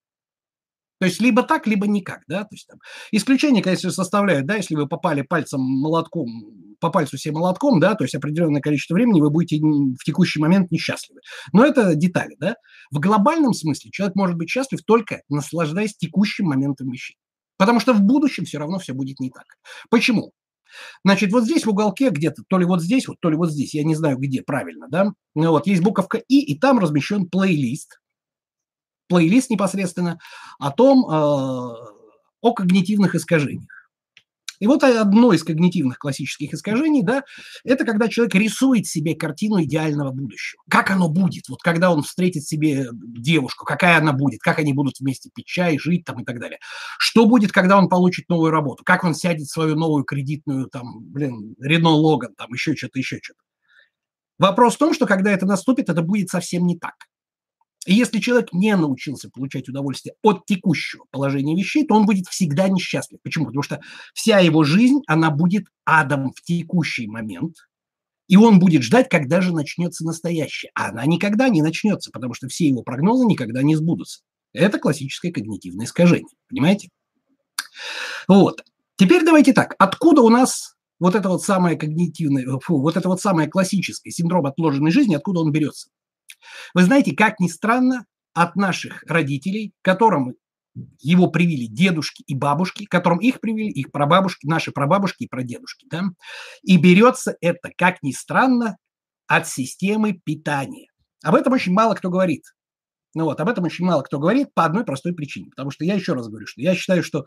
То 1.00 1.06
есть 1.06 1.22
либо 1.22 1.44
так, 1.44 1.68
либо 1.68 1.86
никак, 1.86 2.24
да, 2.28 2.42
то 2.42 2.56
есть 2.56 2.66
там 2.68 2.80
исключение, 3.12 3.62
конечно, 3.62 3.92
составляют, 3.92 4.48
да, 4.48 4.56
если 4.56 4.74
вы 4.74 4.88
попали 4.88 5.22
пальцем 5.22 5.62
молотком, 5.62 6.67
по 6.80 6.90
пальцу 6.90 7.18
себе 7.18 7.34
молотком, 7.34 7.80
да, 7.80 7.96
то 7.96 8.04
есть 8.04 8.16
определенное 8.16 8.62
количество 8.62 8.94
времени 8.94 9.22
вы 9.22 9.30
будете 9.30 9.58
в 9.60 10.04
текущий 10.04 10.40
момент 10.40 10.72
несчастливы. 10.72 11.22
Но 11.54 11.66
это 11.66 11.96
детали, 11.96 12.36
да. 12.40 12.56
В 12.92 13.00
глобальном 13.00 13.54
смысле 13.54 13.92
человек 13.92 14.16
может 14.16 14.38
быть 14.38 14.50
счастлив 14.50 14.82
только 14.86 15.22
наслаждаясь 15.30 15.96
текущим 15.96 16.46
моментом 16.46 16.92
вещей. 16.92 17.18
Потому 17.58 17.80
что 17.80 17.94
в 17.94 18.02
будущем 18.02 18.46
все 18.46 18.60
равно 18.60 18.80
все 18.80 18.94
будет 18.94 19.20
не 19.20 19.32
так. 19.32 19.46
Почему? 19.90 20.32
Значит, 21.04 21.32
вот 21.32 21.44
здесь 21.44 21.66
в 21.66 21.70
уголке 21.70 22.10
где-то, 22.10 22.44
то 22.48 22.58
ли 22.58 22.66
вот 22.66 22.82
здесь, 22.82 23.08
вот, 23.08 23.18
то 23.20 23.30
ли 23.30 23.38
вот 23.38 23.52
здесь, 23.52 23.74
я 23.74 23.84
не 23.84 23.96
знаю 23.96 24.18
где 24.18 24.42
правильно, 24.42 24.88
да, 24.90 25.14
вот 25.34 25.66
есть 25.66 25.82
буковка 25.82 26.18
И, 26.18 26.40
и 26.40 26.60
там 26.60 26.78
размещен 26.78 27.28
плейлист, 27.28 28.00
плейлист 29.08 29.50
непосредственно 29.50 30.20
о 30.60 30.72
том, 30.72 31.10
э, 31.10 31.14
о 32.42 32.54
когнитивных 32.54 33.16
искажениях. 33.16 33.77
И 34.60 34.68
вот 34.68 34.84
одно 34.84 35.34
из 35.34 35.44
когнитивных 35.44 36.00
классических 36.00 36.54
искажений, 36.54 37.04
да, 37.04 37.24
это 37.64 37.86
когда 37.86 38.08
человек 38.08 38.36
рисует 38.36 38.88
себе 38.88 39.16
картину 39.16 39.64
идеального 39.64 40.12
будущего. 40.12 40.62
Как 40.70 40.92
оно 40.92 41.10
будет, 41.10 41.48
вот 41.50 41.62
когда 41.62 41.92
он 41.92 42.04
встретит 42.04 42.46
себе 42.46 42.88
девушку, 42.92 43.66
какая 43.66 43.98
она 43.98 44.14
будет, 44.14 44.42
как 44.42 44.60
они 44.60 44.74
будут 44.74 45.00
вместе 45.00 45.30
пить 45.34 45.46
чай, 45.46 45.78
жить 45.78 46.06
там 46.06 46.22
и 46.22 46.26
так 46.26 46.40
далее. 46.40 46.60
Что 46.98 47.26
будет, 47.26 47.52
когда 47.52 47.78
он 47.78 47.90
получит 47.90 48.30
новую 48.30 48.52
работу, 48.52 48.84
как 48.84 49.04
он 49.04 49.14
сядет 49.14 49.48
в 49.48 49.52
свою 49.52 49.76
новую 49.76 50.04
кредитную, 50.04 50.68
там, 50.68 51.04
блин, 51.04 51.56
Рено 51.60 51.90
Логан, 51.90 52.34
там, 52.36 52.52
еще 52.52 52.76
что-то, 52.76 53.00
еще 53.00 53.20
что-то. 53.22 53.40
Вопрос 54.40 54.76
в 54.76 54.78
том, 54.78 54.94
что 54.94 55.06
когда 55.06 55.32
это 55.32 55.46
наступит, 55.46 55.90
это 55.90 56.02
будет 56.02 56.30
совсем 56.30 56.66
не 56.66 56.78
так. 56.78 56.94
И 57.88 57.94
если 57.94 58.20
человек 58.20 58.52
не 58.52 58.76
научился 58.76 59.30
получать 59.30 59.70
удовольствие 59.70 60.14
от 60.22 60.46
текущего 60.46 61.06
положения 61.10 61.56
вещей, 61.56 61.88
то 61.88 61.96
он 61.96 62.06
будет 62.06 62.28
всегда 62.28 62.68
несчастлив. 62.68 63.22
Почему? 63.24 63.46
Потому 63.46 63.64
что 63.64 63.80
вся 64.14 64.40
его 64.40 64.66
жизнь, 64.66 65.00
она 65.08 65.32
будет 65.32 65.68
адом 65.86 66.34
в 66.34 66.42
текущий 66.42 67.08
момент, 67.08 67.56
и 68.28 68.36
он 68.36 68.60
будет 68.60 68.84
ждать, 68.84 69.08
когда 69.08 69.40
же 69.40 69.54
начнется 69.54 70.04
настоящее. 70.04 70.70
А 70.76 70.90
она 70.90 71.06
никогда 71.06 71.48
не 71.48 71.62
начнется, 71.62 72.12
потому 72.12 72.34
что 72.34 72.50
все 72.50 72.68
его 72.68 72.84
прогнозы 72.84 73.26
никогда 73.26 73.64
не 73.64 73.78
сбудутся. 73.78 74.20
Это 74.52 74.80
классическое 74.80 75.32
когнитивное 75.32 75.86
искажение. 75.86 76.36
Понимаете? 76.50 76.90
Вот. 78.28 78.66
Теперь 78.98 79.24
давайте 79.24 79.54
так. 79.54 79.76
Откуда 79.80 80.24
у 80.24 80.30
нас 80.30 80.76
вот 81.00 81.16
это 81.16 81.30
вот 81.30 81.42
самое 81.42 81.78
когнитивное, 81.78 82.60
фу, 82.60 82.82
вот 82.82 82.98
это 82.98 83.08
вот 83.08 83.22
самое 83.22 83.48
классическое 83.48 84.12
синдром 84.12 84.46
отложенной 84.46 84.92
жизни, 84.92 85.16
откуда 85.16 85.40
он 85.40 85.54
берется? 85.54 85.90
Вы 86.74 86.84
знаете, 86.84 87.16
как 87.16 87.40
ни 87.40 87.48
странно, 87.48 88.06
от 88.34 88.56
наших 88.56 89.04
родителей, 89.08 89.74
которым 89.82 90.36
его 91.00 91.28
привили 91.28 91.66
дедушки 91.66 92.24
и 92.28 92.36
бабушки, 92.36 92.86
которым 92.86 93.20
их 93.20 93.40
привили 93.40 93.72
их 93.72 93.92
прабабушки, 93.92 94.46
наши 94.46 94.72
прабабушки 94.72 95.24
и 95.24 95.28
прадедушки. 95.28 95.88
Да? 95.90 96.04
И 96.62 96.78
берется 96.78 97.36
это, 97.42 97.72
как 97.78 98.04
ни 98.04 98.12
странно, 98.12 98.78
от 99.28 99.48
системы 99.48 100.14
питания. 100.24 100.88
Об 101.24 101.36
этом 101.36 101.54
очень 101.54 101.74
мало 101.74 101.96
кто 101.96 102.10
говорит. 102.10 102.44
Ну 103.16 103.24
вот, 103.24 103.40
об 103.40 103.50
этом 103.50 103.64
очень 103.64 103.86
мало 103.86 104.02
кто 104.02 104.20
говорит 104.20 104.54
по 104.54 104.66
одной 104.66 104.84
простой 104.84 105.14
причине. 105.14 105.50
Потому 105.50 105.72
что 105.72 105.86
я 105.86 105.96
еще 105.96 106.14
раз 106.14 106.28
говорю, 106.28 106.46
что 106.46 106.62
я 106.62 106.76
считаю, 106.76 107.04
что, 107.04 107.26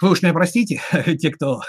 вы 0.00 0.10
уж 0.10 0.22
меня 0.22 0.32
простите, 0.32 0.80
те, 1.18 1.30
кто 1.30 1.60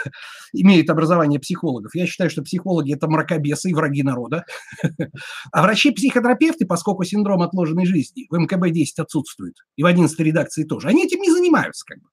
имеет 0.53 0.89
образование 0.89 1.39
психологов, 1.39 1.93
я 1.95 2.05
считаю, 2.05 2.29
что 2.29 2.41
психологи– 2.41 2.93
это 2.95 3.07
мракобесы 3.07 3.69
и 3.69 3.73
враги 3.73 4.03
народа. 4.03 4.45
А 5.51 5.63
врачи-психотерапевты, 5.63 6.65
поскольку 6.65 7.03
синдром 7.03 7.41
отложенной 7.41 7.85
жизни 7.85 8.27
в 8.29 8.35
МКБ-10 8.35 9.01
отсутствует, 9.01 9.55
и 9.75 9.83
в 9.83 9.85
11 9.85 10.17
редакции 10.19 10.63
тоже, 10.63 10.87
они 10.87 11.05
этим 11.05 11.19
не 11.19 11.31
занимаются 11.31 11.85
как 11.85 11.99
бы. 11.99 12.09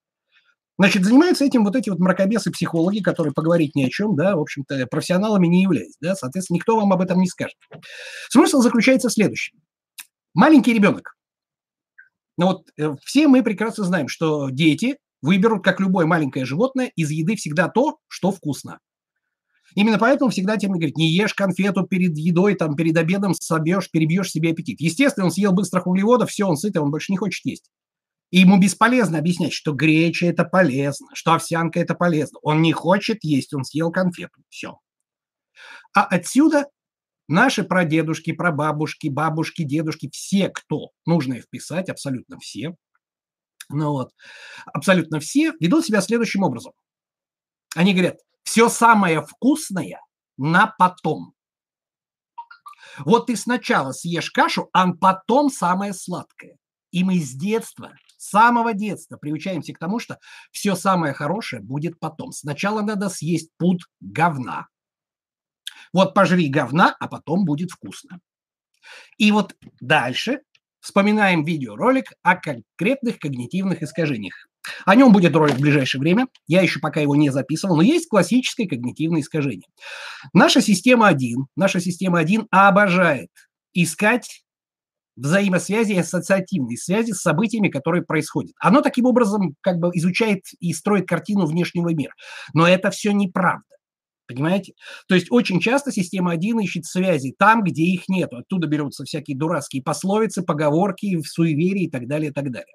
Значит, 0.79 1.05
занимаются 1.05 1.45
этим 1.45 1.65
вот 1.65 1.75
эти 1.75 1.91
вот 1.91 1.99
мракобесы-психологи, 1.99 3.01
которые 3.01 3.33
поговорить 3.33 3.75
ни 3.75 3.85
о 3.85 3.91
чем, 3.91 4.15
да, 4.17 4.37
в 4.37 4.41
общем-то, 4.41 4.87
профессионалами 4.87 5.47
не 5.47 5.63
являются, 5.63 5.99
да, 6.01 6.15
соответственно, 6.15 6.57
никто 6.57 6.77
вам 6.77 6.93
об 6.93 7.01
этом 7.01 7.19
не 7.19 7.27
скажет. 7.27 7.57
Смысл 8.31 8.61
заключается 8.61 9.09
в 9.09 9.13
следующем. 9.13 9.59
Маленький 10.35 10.73
ребенок 10.73 11.18
но 12.39 12.47
вот 12.47 12.69
э, 12.79 12.95
все 13.05 13.29
мы 13.29 13.43
прекрасно 13.43 13.85
знаем, 13.85 14.09
что 14.09 14.49
дети 14.49 14.97
выберут, 15.21 15.65
как 15.65 15.81
любое 15.81 16.07
маленькое 16.07 16.45
животное, 16.45 16.91
из 16.97 17.11
еды 17.11 17.37
всегда 17.37 17.69
то, 17.69 17.99
что 18.07 18.31
вкусно. 18.31 18.79
Именно 19.75 19.99
поэтому 19.99 20.31
всегда 20.31 20.57
тем 20.57 20.73
говорит, 20.73 20.97
не 20.97 21.13
ешь 21.13 21.35
конфету 21.35 21.87
перед 21.87 22.17
едой, 22.17 22.55
там, 22.55 22.75
перед 22.75 22.97
обедом 22.97 23.35
собьешь, 23.35 23.91
перебьешь 23.91 24.31
себе 24.31 24.53
аппетит. 24.53 24.81
Естественно, 24.81 25.27
он 25.27 25.33
съел 25.33 25.53
быстрых 25.53 25.87
углеводов, 25.87 26.31
все, 26.31 26.47
он 26.47 26.57
сытый, 26.57 26.81
он 26.81 26.91
больше 26.91 27.13
не 27.13 27.19
хочет 27.19 27.45
есть. 27.45 27.71
И 28.31 28.41
ему 28.41 28.59
бесполезно 28.59 29.19
объяснять, 29.19 29.53
что 29.53 29.73
греча– 29.73 30.27
это 30.29 30.45
полезно, 30.45 31.09
что 31.15 31.33
овсянка– 31.33 31.81
это 31.81 31.95
полезно. 31.95 32.39
Он 32.43 32.63
не 32.63 32.73
хочет 32.73 33.25
есть, 33.25 33.53
он 33.53 33.65
съел 33.65 33.91
конфету. 33.91 34.43
Все. 34.49 34.79
А 35.95 36.05
отсюда 36.05 36.67
наши 37.29 37.63
прадедушки, 37.63 38.33
прабабушки, 38.33 39.09
бабушки, 39.09 39.63
дедушки, 39.63 40.11
все, 40.13 40.49
кто 40.49 40.91
нужно 41.07 41.35
их 41.35 41.45
вписать, 41.45 41.89
абсолютно 41.89 42.39
все, 42.39 42.75
ну 43.69 43.93
вот, 43.93 44.13
абсолютно 44.67 45.21
все 45.21 45.53
ведут 45.61 45.85
себя 45.85 46.01
следующим 46.01 46.43
образом. 46.43 46.73
Они 47.77 47.93
говорят, 47.93 48.17
все 48.43 48.69
самое 48.69 49.25
вкусное 49.25 50.01
на 50.39 50.67
потом. 50.79 51.35
Вот 53.01 53.27
ты 53.27 53.37
сначала 53.37 53.93
съешь 53.93 54.31
кашу, 54.31 54.71
а 54.73 54.91
потом 54.93 55.51
самое 55.51 55.93
сладкое. 55.93 56.57
И 56.91 57.05
мы 57.05 57.19
с 57.19 57.33
детства, 57.33 57.93
с 58.17 58.31
самого 58.31 58.73
детства 58.73 59.19
приучаемся 59.19 59.75
к 59.75 59.79
тому, 59.79 59.99
что 59.99 60.19
все 60.51 60.75
самое 60.75 61.13
хорошее 61.13 61.63
будет 61.63 62.01
потом. 62.01 62.33
Сначала 62.33 62.81
надо 62.81 63.11
съесть 63.11 63.51
пуд 63.59 63.83
говна. 64.01 64.69
Вот 65.93 66.15
пожри 66.15 66.49
говна, 66.49 66.97
а 66.99 67.09
потом 67.09 67.45
будет 67.45 67.71
вкусно. 67.71 68.21
И 69.17 69.33
вот 69.33 69.55
дальше 69.81 70.41
вспоминаем 70.81 71.45
видеоролик 71.45 72.13
о 72.23 72.37
конкретных 72.37 73.19
когнитивных 73.19 73.83
искажениях. 73.83 74.47
О 74.85 74.95
нем 74.95 75.13
будет 75.13 75.35
ролик 75.35 75.57
в 75.57 75.61
ближайшее 75.61 76.01
время. 76.01 76.27
Я 76.47 76.63
еще 76.63 76.81
пока 76.81 77.01
его 77.01 77.17
не 77.17 77.31
записывал, 77.31 77.77
но 77.77 77.83
есть 77.83 78.09
классическое 78.09 78.67
когнитивное 78.67 79.21
искажение. 79.21 79.69
Наша 80.33 80.61
система 80.61 81.09
1, 81.09 81.47
наша 81.57 81.81
система 81.81 82.19
1 82.19 82.47
обожает 82.51 83.31
искать 83.73 84.45
взаимосвязи 85.17 85.93
и 85.93 85.99
ассоциативные 85.99 86.77
связи 86.77 87.13
с 87.13 87.21
событиями, 87.21 87.69
которые 87.69 88.05
происходят. 88.05 88.53
Оно 88.61 88.83
таким 88.83 89.07
образом 89.07 89.57
как 89.61 89.79
бы 89.79 89.91
изучает 89.95 90.45
и 90.61 90.73
строит 90.73 91.09
картину 91.09 91.47
внешнего 91.47 91.93
мира. 91.93 92.13
Но 92.55 92.69
это 92.69 92.91
все 92.91 93.13
неправда. 93.13 93.65
Понимаете? 94.29 94.75
То 95.09 95.15
есть 95.15 95.29
очень 95.31 95.59
часто 95.59 95.91
система 95.91 96.33
1 96.33 96.61
ищет 96.61 96.85
связи 96.85 97.35
там, 97.37 97.65
где 97.65 97.83
их 97.85 98.09
нет. 98.09 98.31
Оттуда 98.33 98.69
берутся 98.69 99.05
всякие 99.05 99.37
дурацкие 99.37 99.83
пословицы, 99.83 100.43
поговорки, 100.43 101.21
суеверия 101.23 101.87
и 101.87 101.91
так 101.91 102.07
далее, 102.07 102.31
и 102.31 102.33
так 102.33 102.51
далее. 102.53 102.75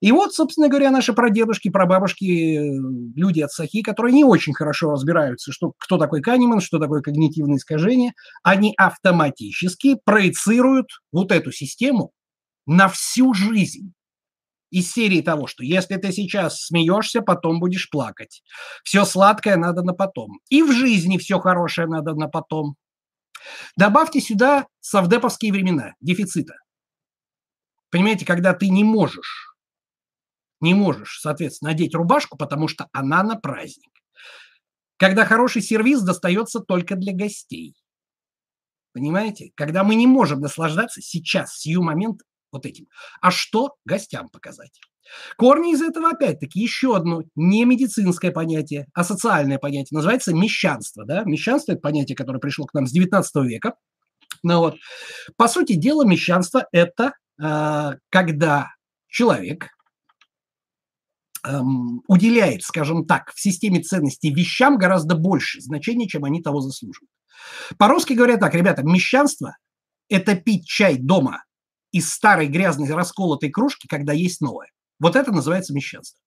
И 0.00 0.12
вот, 0.12 0.34
собственно 0.34 0.68
говоря, 0.68 0.90
наши 0.90 1.14
прадедушки, 1.14 1.70
прабабушки, 1.70 2.24
э, 2.24 2.78
люди 3.16 3.40
от 3.40 3.50
Сахи, 3.50 3.82
которые 3.82 4.12
не 4.12 4.24
очень 4.24 4.52
хорошо 4.52 4.90
разбираются, 4.90 5.52
что, 5.52 5.72
кто 5.78 5.96
такой 5.96 6.20
Канеман, 6.20 6.60
что 6.60 6.78
такое 6.78 7.00
когнитивное 7.00 7.56
искажение, 7.56 8.12
они 8.42 8.74
автоматически 8.76 9.96
проецируют 10.04 10.88
вот 11.12 11.32
эту 11.32 11.50
систему 11.50 12.12
на 12.66 12.88
всю 12.88 13.32
жизнь 13.32 13.92
из 14.76 14.92
серии 14.92 15.22
того, 15.22 15.46
что 15.46 15.64
если 15.64 15.96
ты 15.96 16.12
сейчас 16.12 16.60
смеешься, 16.66 17.22
потом 17.22 17.60
будешь 17.60 17.88
плакать. 17.88 18.42
Все 18.84 19.06
сладкое 19.06 19.56
надо 19.56 19.82
на 19.82 19.94
потом. 19.94 20.40
И 20.50 20.62
в 20.62 20.70
жизни 20.70 21.16
все 21.16 21.38
хорошее 21.38 21.86
надо 21.86 22.14
на 22.14 22.28
потом. 22.28 22.76
Добавьте 23.74 24.20
сюда 24.20 24.66
совдеповские 24.80 25.50
времена, 25.50 25.94
дефицита. 26.02 26.56
Понимаете, 27.90 28.26
когда 28.26 28.52
ты 28.52 28.68
не 28.68 28.84
можешь, 28.84 29.56
не 30.60 30.74
можешь, 30.74 31.20
соответственно, 31.22 31.70
надеть 31.70 31.94
рубашку, 31.94 32.36
потому 32.36 32.68
что 32.68 32.90
она 32.92 33.22
на 33.22 33.36
праздник. 33.36 33.92
Когда 34.98 35.24
хороший 35.24 35.62
сервис 35.62 36.02
достается 36.02 36.60
только 36.60 36.96
для 36.96 37.14
гостей. 37.14 37.74
Понимаете? 38.92 39.52
Когда 39.54 39.84
мы 39.84 39.94
не 39.94 40.06
можем 40.06 40.40
наслаждаться 40.40 41.00
сейчас, 41.00 41.56
сию 41.56 41.82
момент, 41.82 42.20
вот 42.56 42.66
этим. 42.66 42.86
А 43.20 43.30
что 43.30 43.76
гостям 43.84 44.28
показать? 44.28 44.80
Корни 45.36 45.72
из 45.72 45.82
этого 45.82 46.10
опять-таки 46.10 46.60
еще 46.60 46.96
одно 46.96 47.22
не 47.34 47.64
медицинское 47.64 48.30
понятие, 48.30 48.86
а 48.92 49.04
социальное 49.04 49.58
понятие. 49.58 49.96
Называется 49.96 50.34
мещанство. 50.34 51.04
Да? 51.04 51.22
Мещанство– 51.24 51.72
это 51.72 51.80
понятие, 51.80 52.16
которое 52.16 52.38
пришло 52.38 52.66
к 52.66 52.74
нам 52.74 52.86
с 52.86 52.92
19 52.92 53.36
века. 53.44 53.74
Ну, 54.42 54.58
вот. 54.58 54.76
По 55.36 55.48
сути 55.48 55.74
дела, 55.74 56.04
мещанство– 56.04 56.66
это 56.72 57.12
э, 57.42 57.92
когда 58.10 58.68
человек 59.08 59.68
э, 61.46 61.58
уделяет, 62.08 62.62
скажем 62.62 63.06
так, 63.06 63.32
в 63.32 63.40
системе 63.40 63.80
ценностей 63.80 64.32
вещам 64.32 64.76
гораздо 64.76 65.14
больше 65.14 65.60
значения, 65.60 66.08
чем 66.08 66.24
они 66.24 66.42
того 66.42 66.60
заслуживают. 66.60 67.10
По-русски 67.78 68.14
говорят 68.14 68.40
так, 68.40 68.54
ребята, 68.54 68.82
мещанство– 68.82 69.56
это 70.08 70.36
пить 70.36 70.66
чай 70.66 70.96
дома 70.98 71.45
из 71.96 72.12
старой 72.12 72.46
грязной 72.46 72.90
расколотой 72.90 73.50
кружки, 73.50 73.86
когда 73.88 74.12
есть 74.12 74.40
новое. 74.40 74.70
Вот 74.98 75.16
это 75.16 75.32
называется 75.32 75.74
мещанство. 75.74 76.18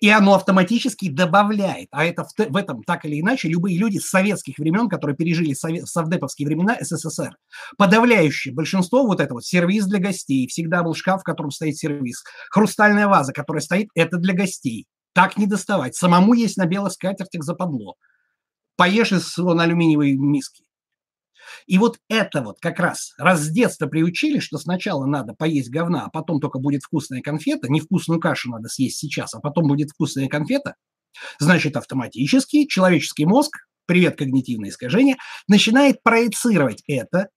И 0.00 0.08
оно 0.10 0.34
автоматически 0.34 1.08
добавляет, 1.10 1.88
а 1.90 2.04
это 2.04 2.22
в, 2.22 2.32
в 2.36 2.56
этом 2.56 2.84
так 2.84 3.04
или 3.04 3.20
иначе 3.20 3.48
любые 3.48 3.76
люди 3.76 3.98
с 3.98 4.08
советских 4.08 4.58
времен, 4.58 4.88
которые 4.88 5.16
пережили 5.16 5.54
совет, 5.54 5.88
совдеповские 5.88 6.46
времена 6.46 6.76
СССР, 6.80 7.36
подавляющее 7.76 8.54
большинство 8.54 9.04
вот 9.04 9.20
этого, 9.20 9.42
сервис 9.42 9.86
для 9.86 9.98
гостей, 9.98 10.46
всегда 10.46 10.84
был 10.84 10.94
шкаф, 10.94 11.22
в 11.22 11.24
котором 11.24 11.50
стоит 11.50 11.76
сервис, 11.76 12.22
хрустальная 12.50 13.08
ваза, 13.08 13.32
которая 13.32 13.60
стоит, 13.60 13.88
это 13.96 14.18
для 14.18 14.34
гостей. 14.34 14.86
Так 15.14 15.36
не 15.36 15.46
доставать. 15.48 15.96
Самому 15.96 16.34
есть 16.34 16.56
на 16.58 16.66
белых 16.66 16.92
скатертях 16.92 17.42
западло. 17.42 17.96
Поешь 18.76 19.10
из 19.10 19.36
на 19.36 19.64
алюминиевой 19.64 20.12
миски. 20.12 20.67
И 21.68 21.76
вот 21.76 21.98
это 22.08 22.40
вот 22.40 22.56
как 22.60 22.80
раз, 22.80 23.12
раз 23.18 23.42
с 23.42 23.50
детства 23.50 23.86
приучили, 23.86 24.38
что 24.38 24.56
сначала 24.56 25.04
надо 25.04 25.34
поесть 25.34 25.70
говна, 25.70 26.06
а 26.06 26.08
потом 26.08 26.40
только 26.40 26.58
будет 26.58 26.82
вкусная 26.82 27.20
конфета, 27.20 27.70
невкусную 27.70 28.20
кашу 28.20 28.50
надо 28.50 28.68
съесть 28.68 28.96
сейчас, 28.96 29.34
а 29.34 29.40
потом 29.40 29.68
будет 29.68 29.90
вкусная 29.90 30.28
конфета, 30.28 30.76
значит 31.38 31.76
автоматически 31.76 32.64
человеческий 32.64 33.26
мозг, 33.26 33.52
привет 33.84 34.16
когнитивное 34.16 34.70
искажение, 34.70 35.16
начинает 35.46 36.02
проецировать 36.02 36.82
это 36.86 37.28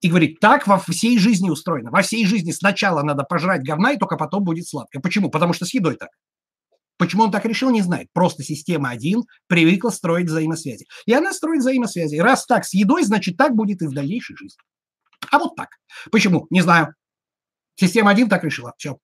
и 0.00 0.08
говорит, 0.08 0.40
так 0.40 0.66
во 0.66 0.78
всей 0.78 1.16
жизни 1.18 1.48
устроено. 1.48 1.90
Во 1.92 2.02
всей 2.02 2.26
жизни 2.26 2.50
сначала 2.50 3.02
надо 3.02 3.22
пожрать 3.22 3.62
говна, 3.62 3.92
и 3.92 3.98
только 3.98 4.16
потом 4.16 4.42
будет 4.42 4.66
сладко. 4.66 4.98
Почему? 5.00 5.30
Потому 5.30 5.52
что 5.52 5.64
с 5.64 5.74
едой 5.74 5.94
так. 5.94 6.08
Почему 7.00 7.22
он 7.22 7.30
так 7.30 7.46
решил, 7.46 7.70
не 7.70 7.80
знает. 7.80 8.08
Просто 8.12 8.42
система 8.42 8.90
1 8.90 9.22
привыкла 9.46 9.88
строить 9.88 10.26
взаимосвязи. 10.26 10.86
И 11.06 11.14
она 11.14 11.32
строит 11.32 11.60
взаимосвязи. 11.60 12.16
Раз 12.16 12.44
так 12.44 12.66
с 12.66 12.74
едой, 12.74 13.04
значит 13.04 13.38
так 13.38 13.54
будет 13.54 13.80
и 13.80 13.86
в 13.86 13.94
дальнейшей 13.94 14.36
жизни. 14.36 14.60
А 15.30 15.38
вот 15.38 15.56
так. 15.56 15.70
Почему? 16.12 16.46
Не 16.50 16.60
знаю. 16.60 16.94
Система 17.74 18.10
1 18.10 18.28
так 18.28 18.44
решила. 18.44 18.74
Все. 18.76 18.98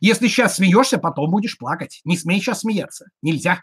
Если 0.00 0.28
сейчас 0.28 0.56
смеешься, 0.56 0.98
потом 0.98 1.30
будешь 1.30 1.56
плакать. 1.56 2.02
Не 2.04 2.18
смей 2.18 2.38
сейчас 2.38 2.60
смеяться. 2.60 3.06
Нельзя. 3.22 3.62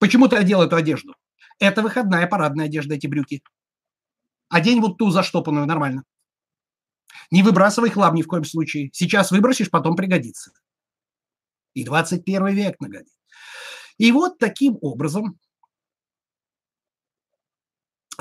Почему 0.00 0.26
ты 0.26 0.34
одел 0.34 0.60
эту 0.60 0.74
одежду? 0.74 1.14
Это 1.60 1.82
выходная 1.82 2.26
парадная 2.26 2.64
одежда, 2.64 2.96
эти 2.96 3.06
брюки. 3.06 3.44
Одень 4.48 4.80
вот 4.80 4.98
ту 4.98 5.10
заштопанную 5.10 5.66
нормально. 5.66 6.02
Не 7.30 7.44
выбрасывай 7.44 7.90
хлам 7.90 8.16
ни 8.16 8.22
в 8.22 8.26
коем 8.26 8.44
случае. 8.44 8.90
Сейчас 8.92 9.30
выбросишь, 9.30 9.70
потом 9.70 9.94
пригодится. 9.94 10.50
И 11.74 11.84
21 11.84 12.46
век 12.48 12.80
нагонит. 12.80 13.08
И 13.98 14.10
вот 14.12 14.38
таким 14.38 14.78
образом 14.80 15.38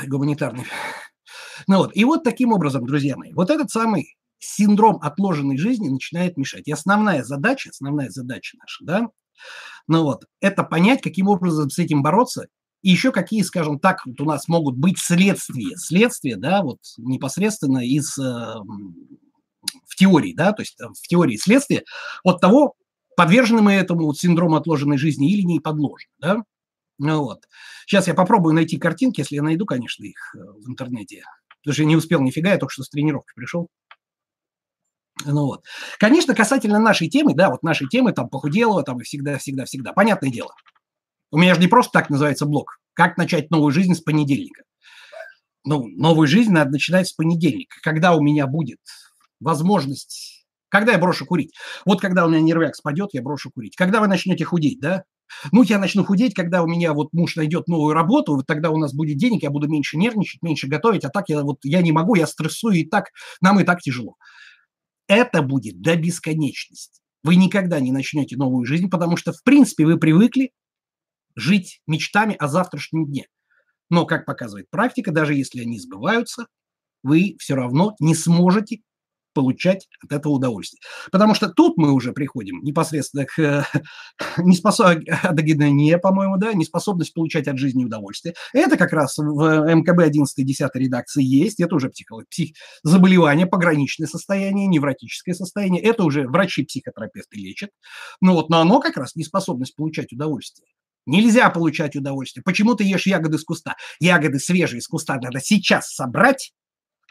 гуманитарный. 0.06 0.66
Ну 1.68 1.78
вот, 1.78 1.96
и 1.96 2.04
вот 2.04 2.24
таким 2.24 2.52
образом, 2.52 2.86
друзья 2.86 3.16
мои, 3.16 3.32
вот 3.34 3.50
этот 3.50 3.70
самый 3.70 4.16
синдром 4.40 5.00
отложенной 5.02 5.58
жизни 5.58 5.88
начинает 5.88 6.36
мешать. 6.36 6.68
И 6.68 6.72
основная 6.72 7.24
задача, 7.24 7.70
основная 7.70 8.10
задача 8.10 8.58
наша, 8.58 8.84
да, 8.84 9.08
ну 9.88 10.04
вот, 10.04 10.26
это 10.42 10.64
понять, 10.64 11.02
каким 11.02 11.28
образом 11.28 11.70
с 11.70 11.80
этим 11.80 12.02
бороться, 12.02 12.48
и 12.82 12.90
еще 12.90 13.12
какие, 13.12 13.42
скажем 13.44 13.80
так, 13.80 14.06
вот 14.06 14.20
у 14.20 14.26
нас 14.26 14.48
могут 14.48 14.76
быть 14.76 14.98
следствия, 15.00 15.76
следствия, 15.78 16.36
да, 16.36 16.62
вот 16.62 16.80
непосредственно 16.98 17.80
из, 17.80 18.18
э, 18.18 18.22
в 18.22 19.96
теории, 19.96 20.34
да, 20.34 20.52
то 20.52 20.62
есть 20.62 20.80
э, 20.82 20.86
в 20.88 21.08
теории 21.08 21.38
следствия 21.38 21.84
от 22.24 22.42
того, 22.42 22.76
подвержены 23.16 23.62
мы 23.62 23.74
этому 23.74 24.14
синдрому 24.14 24.56
отложенной 24.56 24.98
жизни 24.98 25.32
или 25.32 25.42
не 25.42 25.60
подложены, 25.60 26.12
да? 26.20 26.44
Ну 27.00 27.24
вот. 27.24 27.48
Сейчас 27.86 28.08
я 28.08 28.14
попробую 28.14 28.54
найти 28.54 28.78
картинки, 28.78 29.22
если 29.22 29.36
я 29.36 29.44
найду, 29.44 29.66
конечно, 29.66 30.04
их 30.04 30.36
э, 30.36 30.40
в 30.40 30.70
интернете. 30.70 31.24
Потому 31.62 31.74
что 31.74 31.82
я 31.84 31.88
не 31.88 31.96
успел 31.96 32.22
нифига, 32.22 32.52
я 32.52 32.58
только 32.58 32.74
что 32.74 32.84
с 32.84 32.90
тренировки 32.90 33.34
пришел. 33.36 33.70
Ну 35.26 35.46
вот. 35.46 35.66
Конечно, 36.00 36.36
касательно 36.36 36.80
нашей 36.80 37.10
темы, 37.10 37.34
да, 37.34 37.50
вот 37.50 37.64
нашей 37.64 37.88
темы, 37.88 38.14
там, 38.14 38.30
похуделого, 38.30 38.84
там, 38.84 39.00
и 39.00 39.04
всегда, 39.04 39.38
всегда, 39.38 39.66
всегда. 39.66 39.94
Понятное 39.94 40.30
дело. 40.30 40.54
У 41.32 41.38
меня 41.38 41.56
же 41.56 41.62
не 41.62 41.68
просто 41.68 41.92
так 41.94 42.10
называется 42.10 42.46
блог. 42.46 42.80
Как 42.94 43.18
начать 43.18 43.50
новую 43.50 43.72
жизнь 43.72 43.96
с 43.96 44.02
понедельника? 44.02 44.64
Ну, 45.66 45.88
новую 45.88 46.28
жизнь 46.28 46.52
надо 46.52 46.72
начинать 46.72 47.08
с 47.08 47.14
понедельника. 47.14 47.78
Когда 47.82 48.16
у 48.16 48.22
меня 48.22 48.48
будет 48.48 48.80
возможность 49.40 50.33
когда 50.74 50.94
я 50.94 50.98
брошу 50.98 51.28
курить? 51.28 51.54
Вот 51.86 52.02
когда 52.02 52.26
у 52.26 52.30
меня 52.30 52.42
нервяк 52.42 52.76
спадет, 52.76 53.12
я 53.14 53.22
брошу 53.22 53.52
курить. 53.52 53.76
Когда 53.76 54.00
вы 54.00 54.08
начнете 54.08 54.44
худеть, 54.44 54.80
да? 54.80 55.04
Ну, 55.52 55.62
я 55.62 55.78
начну 55.78 56.04
худеть, 56.04 56.34
когда 56.34 56.64
у 56.64 56.68
меня 56.68 56.94
вот 56.94 57.14
муж 57.14 57.36
найдет 57.36 57.68
новую 57.68 57.94
работу, 57.94 58.36
вот 58.36 58.48
тогда 58.48 58.72
у 58.72 58.78
нас 58.78 58.92
будет 58.92 59.18
денег, 59.18 59.44
я 59.44 59.52
буду 59.52 59.68
меньше 59.68 59.98
нервничать, 59.98 60.42
меньше 60.42 60.66
готовить, 60.66 61.06
а 61.06 61.10
так 61.10 61.30
я 61.30 61.44
вот 61.44 61.60
я 61.64 61.84
не 61.84 61.92
могу, 61.92 62.16
я 62.16 62.26
стрессую, 62.26 62.74
и 62.74 62.86
так 62.86 63.12
нам 63.40 63.60
и 63.60 63.64
так 63.64 63.82
тяжело. 63.82 64.16
Это 65.08 65.44
будет 65.44 65.80
до 65.80 65.96
бесконечности. 65.96 67.02
Вы 67.22 67.36
никогда 67.36 67.80
не 67.80 67.92
начнете 67.92 68.36
новую 68.36 68.66
жизнь, 68.66 68.90
потому 68.90 69.16
что, 69.16 69.32
в 69.32 69.44
принципе, 69.44 69.86
вы 69.86 70.00
привыкли 70.00 70.54
жить 71.36 71.82
мечтами 71.86 72.36
о 72.40 72.48
завтрашнем 72.48 73.06
дне. 73.06 73.28
Но, 73.92 74.08
как 74.08 74.26
показывает 74.26 74.72
практика, 74.72 75.12
даже 75.12 75.36
если 75.36 75.62
они 75.62 75.80
сбываются, 75.80 76.48
вы 77.04 77.36
все 77.38 77.54
равно 77.54 77.96
не 78.00 78.16
сможете 78.16 78.80
получать 79.34 79.88
от 80.04 80.12
этого 80.12 80.34
удовольствие. 80.34 80.80
Потому 81.12 81.36
что 81.36 81.50
тут 81.50 81.78
мы 81.78 81.92
уже 81.92 82.14
приходим 82.14 82.62
непосредственно 82.64 83.26
к 83.26 83.68
неспособности, 84.38 85.98
по-моему, 85.98 86.38
да, 86.38 86.54
неспособность 86.54 87.14
получать 87.14 87.48
от 87.48 87.58
жизни 87.58 87.86
удовольствие. 87.86 88.36
Это 88.54 88.78
как 88.78 88.94
раз 88.94 89.18
в 89.18 89.76
МКБ 89.76 90.08
11-10 90.08 90.70
редакции 90.76 91.24
есть, 91.24 91.60
это 91.60 91.76
уже 91.76 91.90
психо, 91.90 92.18
псих, 92.30 92.56
заболевание, 92.84 93.46
пограничное 93.46 94.08
состояние, 94.08 94.68
невротическое 94.68 95.36
состояние, 95.36 95.82
это 95.82 96.04
уже 96.04 96.28
врачи-психотерапевты 96.28 97.38
лечат. 97.38 97.70
Ну 98.22 98.34
вот, 98.34 98.50
но 98.50 98.62
оно 98.62 98.80
как 98.80 98.98
раз 98.98 99.16
неспособность 99.16 99.76
получать 99.76 100.14
удовольствие. 100.14 100.68
Нельзя 101.06 101.50
получать 101.50 101.96
удовольствие. 101.96 102.44
Почему 102.44 102.76
ты 102.76 102.86
ешь 102.86 103.08
ягоды 103.08 103.38
с 103.38 103.44
куста? 103.44 103.76
Ягоды 104.00 104.40
свежие 104.40 104.82
с 104.82 104.88
куста 104.88 105.20
надо 105.20 105.42
сейчас 105.42 105.94
собрать, 105.94 106.54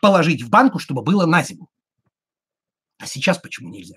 положить 0.01 0.43
в 0.43 0.49
банку, 0.49 0.79
чтобы 0.79 1.03
было 1.03 1.27
на 1.27 1.43
зиму. 1.43 1.69
А 3.03 3.07
сейчас 3.07 3.39
почему 3.39 3.69
нельзя? 3.69 3.97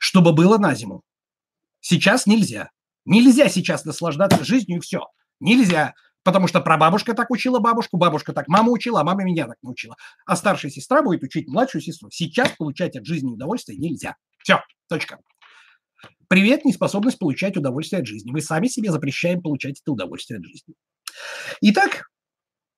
Чтобы 0.00 0.32
было 0.32 0.58
на 0.58 0.74
зиму. 0.74 1.04
Сейчас 1.78 2.26
нельзя. 2.26 2.70
Нельзя 3.04 3.48
сейчас 3.48 3.84
наслаждаться 3.84 4.44
жизнью 4.44 4.78
и 4.78 4.80
все. 4.80 5.04
Нельзя. 5.38 5.94
Потому 6.24 6.48
что 6.48 6.60
прабабушка 6.60 7.14
так 7.14 7.30
учила 7.30 7.60
бабушку, 7.60 7.96
бабушка 7.96 8.32
так 8.32 8.48
мама 8.48 8.72
учила, 8.72 9.02
а 9.02 9.04
мама 9.04 9.22
меня 9.22 9.46
так 9.46 9.56
научила. 9.62 9.94
А 10.26 10.34
старшая 10.34 10.72
сестра 10.72 11.00
будет 11.00 11.22
учить 11.22 11.46
младшую 11.46 11.80
сестру. 11.80 12.10
Сейчас 12.10 12.50
получать 12.58 12.96
от 12.96 13.06
жизни 13.06 13.30
удовольствие 13.30 13.78
нельзя. 13.78 14.16
Все, 14.42 14.58
точка. 14.88 15.20
Привет, 16.26 16.64
неспособность 16.64 17.20
получать 17.20 17.56
удовольствие 17.56 18.00
от 18.00 18.08
жизни. 18.08 18.32
Мы 18.32 18.40
сами 18.40 18.66
себе 18.66 18.90
запрещаем 18.90 19.42
получать 19.42 19.80
это 19.80 19.92
удовольствие 19.92 20.38
от 20.38 20.44
жизни. 20.44 20.74
Итак, 21.60 22.10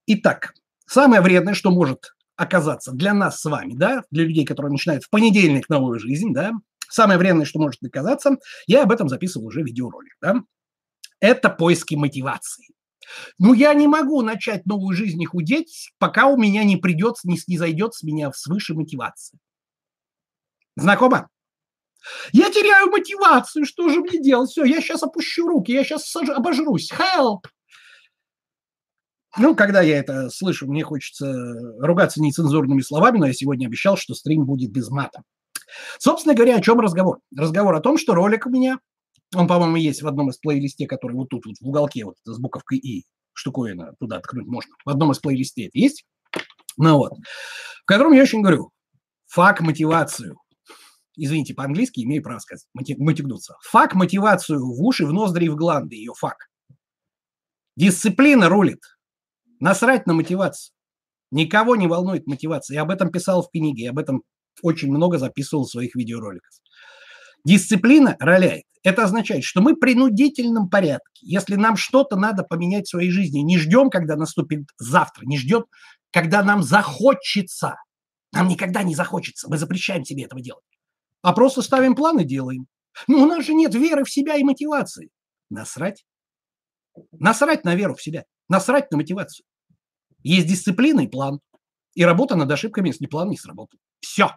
итак, 0.06 0.52
самое 0.86 1.22
вредное, 1.22 1.54
что 1.54 1.70
может 1.70 2.12
оказаться 2.42 2.92
для 2.92 3.14
нас 3.14 3.40
с 3.40 3.44
вами, 3.44 3.74
да, 3.74 4.02
для 4.10 4.24
людей, 4.24 4.44
которые 4.44 4.72
начинают 4.72 5.04
в 5.04 5.10
понедельник 5.10 5.68
новую 5.68 5.98
жизнь, 5.98 6.32
да, 6.32 6.52
самое 6.88 7.18
вредное, 7.18 7.46
что 7.46 7.60
может 7.60 7.82
оказаться, 7.82 8.36
я 8.66 8.82
об 8.82 8.92
этом 8.92 9.08
записывал 9.08 9.46
уже 9.46 9.62
видеоролик, 9.62 10.16
да, 10.20 10.42
это 11.20 11.48
поиски 11.48 11.94
мотивации. 11.94 12.66
Ну, 13.38 13.52
я 13.52 13.74
не 13.74 13.86
могу 13.86 14.22
начать 14.22 14.66
новую 14.66 14.96
жизнь 14.96 15.20
и 15.20 15.26
худеть, 15.26 15.90
пока 15.98 16.26
у 16.26 16.36
меня 16.36 16.64
не 16.64 16.76
придет, 16.76 17.16
не, 17.24 17.38
не 17.46 17.58
зайдет 17.58 17.94
с 17.94 18.02
меня 18.02 18.32
свыше 18.32 18.74
мотивация. 18.74 19.38
Знакомо? 20.76 21.28
Я 22.32 22.50
теряю 22.50 22.90
мотивацию, 22.90 23.64
что 23.64 23.88
же 23.88 24.00
мне 24.00 24.20
делать? 24.20 24.50
Все, 24.50 24.64
я 24.64 24.80
сейчас 24.80 25.02
опущу 25.02 25.46
руки, 25.46 25.72
я 25.72 25.84
сейчас 25.84 26.14
обожрусь. 26.16 26.90
Help! 26.90 27.42
Ну, 29.38 29.56
когда 29.56 29.80
я 29.80 29.98
это 29.98 30.28
слышу, 30.28 30.66
мне 30.66 30.82
хочется 30.82 31.32
ругаться 31.80 32.20
нецензурными 32.20 32.82
словами, 32.82 33.18
но 33.18 33.26
я 33.26 33.32
сегодня 33.32 33.66
обещал, 33.66 33.96
что 33.96 34.14
стрим 34.14 34.44
будет 34.44 34.70
без 34.70 34.90
мата. 34.90 35.22
Собственно 35.98 36.34
говоря, 36.34 36.56
о 36.56 36.60
чем 36.60 36.80
разговор? 36.80 37.20
Разговор 37.34 37.74
о 37.74 37.80
том, 37.80 37.96
что 37.96 38.14
ролик 38.14 38.46
у 38.46 38.50
меня, 38.50 38.78
он, 39.34 39.46
по-моему, 39.46 39.76
есть 39.76 40.02
в 40.02 40.06
одном 40.06 40.28
из 40.28 40.36
плейлисте, 40.36 40.86
который 40.86 41.16
вот 41.16 41.30
тут, 41.30 41.46
вот 41.46 41.56
в 41.58 41.66
уголке, 41.66 42.04
вот 42.04 42.16
с 42.24 42.38
буковкой 42.38 42.78
«и», 42.78 43.06
штуковина 43.32 43.94
туда 43.98 44.20
ткнуть 44.20 44.46
можно. 44.46 44.74
В 44.84 44.90
одном 44.90 45.12
из 45.12 45.18
плейлистей 45.18 45.68
это 45.68 45.78
есть. 45.78 46.04
Ну 46.76 46.98
вот. 46.98 47.12
В 47.82 47.86
котором 47.86 48.12
я 48.12 48.22
очень 48.22 48.42
говорю, 48.42 48.70
фак 49.26 49.62
мотивацию. 49.62 50.36
Извините, 51.16 51.54
по-английски 51.54 52.00
имею 52.00 52.22
право 52.22 52.38
сказать, 52.38 52.66
мотивнуться. 52.74 53.56
Фак 53.62 53.94
мотивацию 53.94 54.60
в 54.60 54.82
уши, 54.82 55.06
в 55.06 55.12
ноздри 55.12 55.46
и 55.46 55.48
в 55.48 55.56
гланды, 55.56 55.96
ее 55.96 56.12
фак. 56.14 56.48
Дисциплина 57.76 58.48
рулит. 58.48 58.80
Насрать 59.62 60.08
на 60.08 60.14
мотивацию. 60.14 60.74
Никого 61.30 61.76
не 61.76 61.86
волнует 61.86 62.26
мотивация. 62.26 62.74
Я 62.74 62.82
об 62.82 62.90
этом 62.90 63.12
писал 63.12 63.44
в 63.44 63.50
книге, 63.52 63.84
я 63.84 63.90
об 63.90 64.00
этом 64.00 64.24
очень 64.60 64.90
много 64.90 65.18
записывал 65.18 65.66
в 65.66 65.70
своих 65.70 65.94
видеороликах. 65.94 66.50
Дисциплина 67.44 68.16
роляет. 68.18 68.64
Это 68.82 69.04
означает, 69.04 69.44
что 69.44 69.60
мы 69.60 69.74
в 69.74 69.78
принудительном 69.78 70.68
порядке. 70.68 71.20
Если 71.20 71.54
нам 71.54 71.76
что-то 71.76 72.16
надо 72.16 72.42
поменять 72.42 72.86
в 72.86 72.90
своей 72.90 73.12
жизни, 73.12 73.38
не 73.38 73.56
ждем, 73.56 73.88
когда 73.88 74.16
наступит 74.16 74.64
завтра, 74.78 75.26
не 75.26 75.38
ждем, 75.38 75.66
когда 76.10 76.42
нам 76.42 76.64
захочется. 76.64 77.76
Нам 78.32 78.48
никогда 78.48 78.82
не 78.82 78.96
захочется. 78.96 79.48
Мы 79.48 79.58
запрещаем 79.58 80.04
себе 80.04 80.24
этого 80.24 80.42
делать. 80.42 80.64
А 81.22 81.32
просто 81.32 81.62
ставим 81.62 81.94
план 81.94 82.18
и 82.18 82.24
делаем. 82.24 82.66
Но 83.06 83.22
у 83.22 83.26
нас 83.26 83.46
же 83.46 83.54
нет 83.54 83.72
веры 83.76 84.02
в 84.02 84.10
себя 84.10 84.34
и 84.34 84.42
мотивации. 84.42 85.10
Насрать. 85.50 86.04
Насрать 87.12 87.62
на 87.62 87.76
веру 87.76 87.94
в 87.94 88.02
себя. 88.02 88.24
Насрать 88.48 88.90
на 88.90 88.96
мотивацию. 88.96 89.46
Есть 90.22 90.46
дисциплина 90.46 91.00
и 91.00 91.08
план. 91.08 91.40
И 91.94 92.04
работа 92.04 92.36
над 92.36 92.50
ошибками, 92.50 92.88
если 92.88 93.06
план 93.06 93.30
не 93.30 93.36
сработал. 93.36 93.78
Все. 94.00 94.30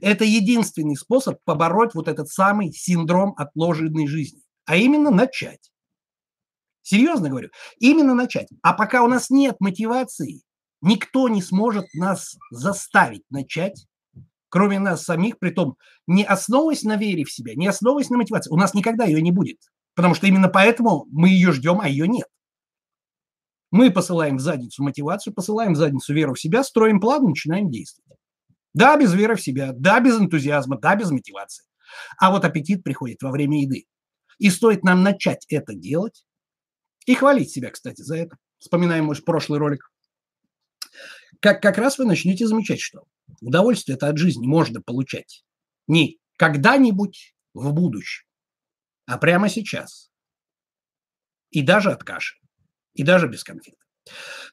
Это 0.00 0.24
единственный 0.24 0.96
способ 0.96 1.38
побороть 1.44 1.94
вот 1.94 2.08
этот 2.08 2.28
самый 2.28 2.72
синдром 2.72 3.34
отложенной 3.36 4.06
жизни. 4.06 4.42
А 4.66 4.76
именно 4.76 5.10
начать. 5.10 5.70
Серьезно 6.82 7.30
говорю, 7.30 7.48
именно 7.78 8.14
начать. 8.14 8.48
А 8.62 8.74
пока 8.74 9.02
у 9.02 9.08
нас 9.08 9.30
нет 9.30 9.56
мотивации, 9.60 10.42
никто 10.82 11.28
не 11.28 11.40
сможет 11.40 11.86
нас 11.94 12.36
заставить 12.50 13.22
начать, 13.30 13.86
кроме 14.50 14.78
нас 14.78 15.04
самих, 15.04 15.38
при 15.38 15.50
том 15.50 15.76
не 16.06 16.24
основываясь 16.24 16.82
на 16.82 16.96
вере 16.96 17.24
в 17.24 17.32
себя, 17.32 17.54
не 17.54 17.66
основываясь 17.66 18.10
на 18.10 18.18
мотивации. 18.18 18.50
У 18.50 18.56
нас 18.56 18.74
никогда 18.74 19.04
ее 19.04 19.22
не 19.22 19.32
будет. 19.32 19.58
Потому 19.94 20.14
что 20.14 20.26
именно 20.26 20.48
поэтому 20.48 21.06
мы 21.10 21.28
ее 21.28 21.52
ждем, 21.52 21.80
а 21.80 21.88
ее 21.88 22.06
нет. 22.06 22.26
Мы 23.74 23.90
посылаем 23.90 24.36
в 24.36 24.40
задницу 24.40 24.84
мотивацию, 24.84 25.34
посылаем 25.34 25.72
в 25.72 25.76
задницу 25.76 26.14
веру 26.14 26.34
в 26.34 26.40
себя, 26.40 26.62
строим 26.62 27.00
план, 27.00 27.24
начинаем 27.24 27.72
действовать. 27.72 28.20
Да, 28.72 28.96
без 28.96 29.12
веры 29.12 29.34
в 29.34 29.42
себя, 29.42 29.72
да, 29.72 29.98
без 29.98 30.16
энтузиазма, 30.16 30.78
да, 30.78 30.94
без 30.94 31.10
мотивации. 31.10 31.66
А 32.16 32.30
вот 32.30 32.44
аппетит 32.44 32.84
приходит 32.84 33.20
во 33.22 33.32
время 33.32 33.60
еды. 33.60 33.86
И 34.38 34.50
стоит 34.50 34.84
нам 34.84 35.02
начать 35.02 35.44
это 35.48 35.74
делать 35.74 36.24
и 37.06 37.16
хвалить 37.16 37.50
себя, 37.50 37.72
кстати, 37.72 38.00
за 38.00 38.14
это. 38.14 38.36
Вспоминаем 38.58 39.06
мой 39.06 39.16
прошлый 39.16 39.58
ролик. 39.58 39.90
Как, 41.40 41.60
как 41.60 41.76
раз 41.76 41.98
вы 41.98 42.04
начнете 42.04 42.46
замечать, 42.46 42.78
что 42.78 43.02
удовольствие 43.40 43.96
это 43.96 44.06
от 44.06 44.18
жизни 44.18 44.46
можно 44.46 44.82
получать 44.82 45.44
не 45.88 46.20
когда-нибудь 46.36 47.34
в 47.54 47.72
будущем, 47.72 48.24
а 49.06 49.18
прямо 49.18 49.48
сейчас. 49.48 50.12
И 51.50 51.62
даже 51.62 51.90
от 51.90 52.04
каши 52.04 52.43
и 52.94 53.02
даже 53.02 53.28
без 53.28 53.44
конфет. 53.44 53.74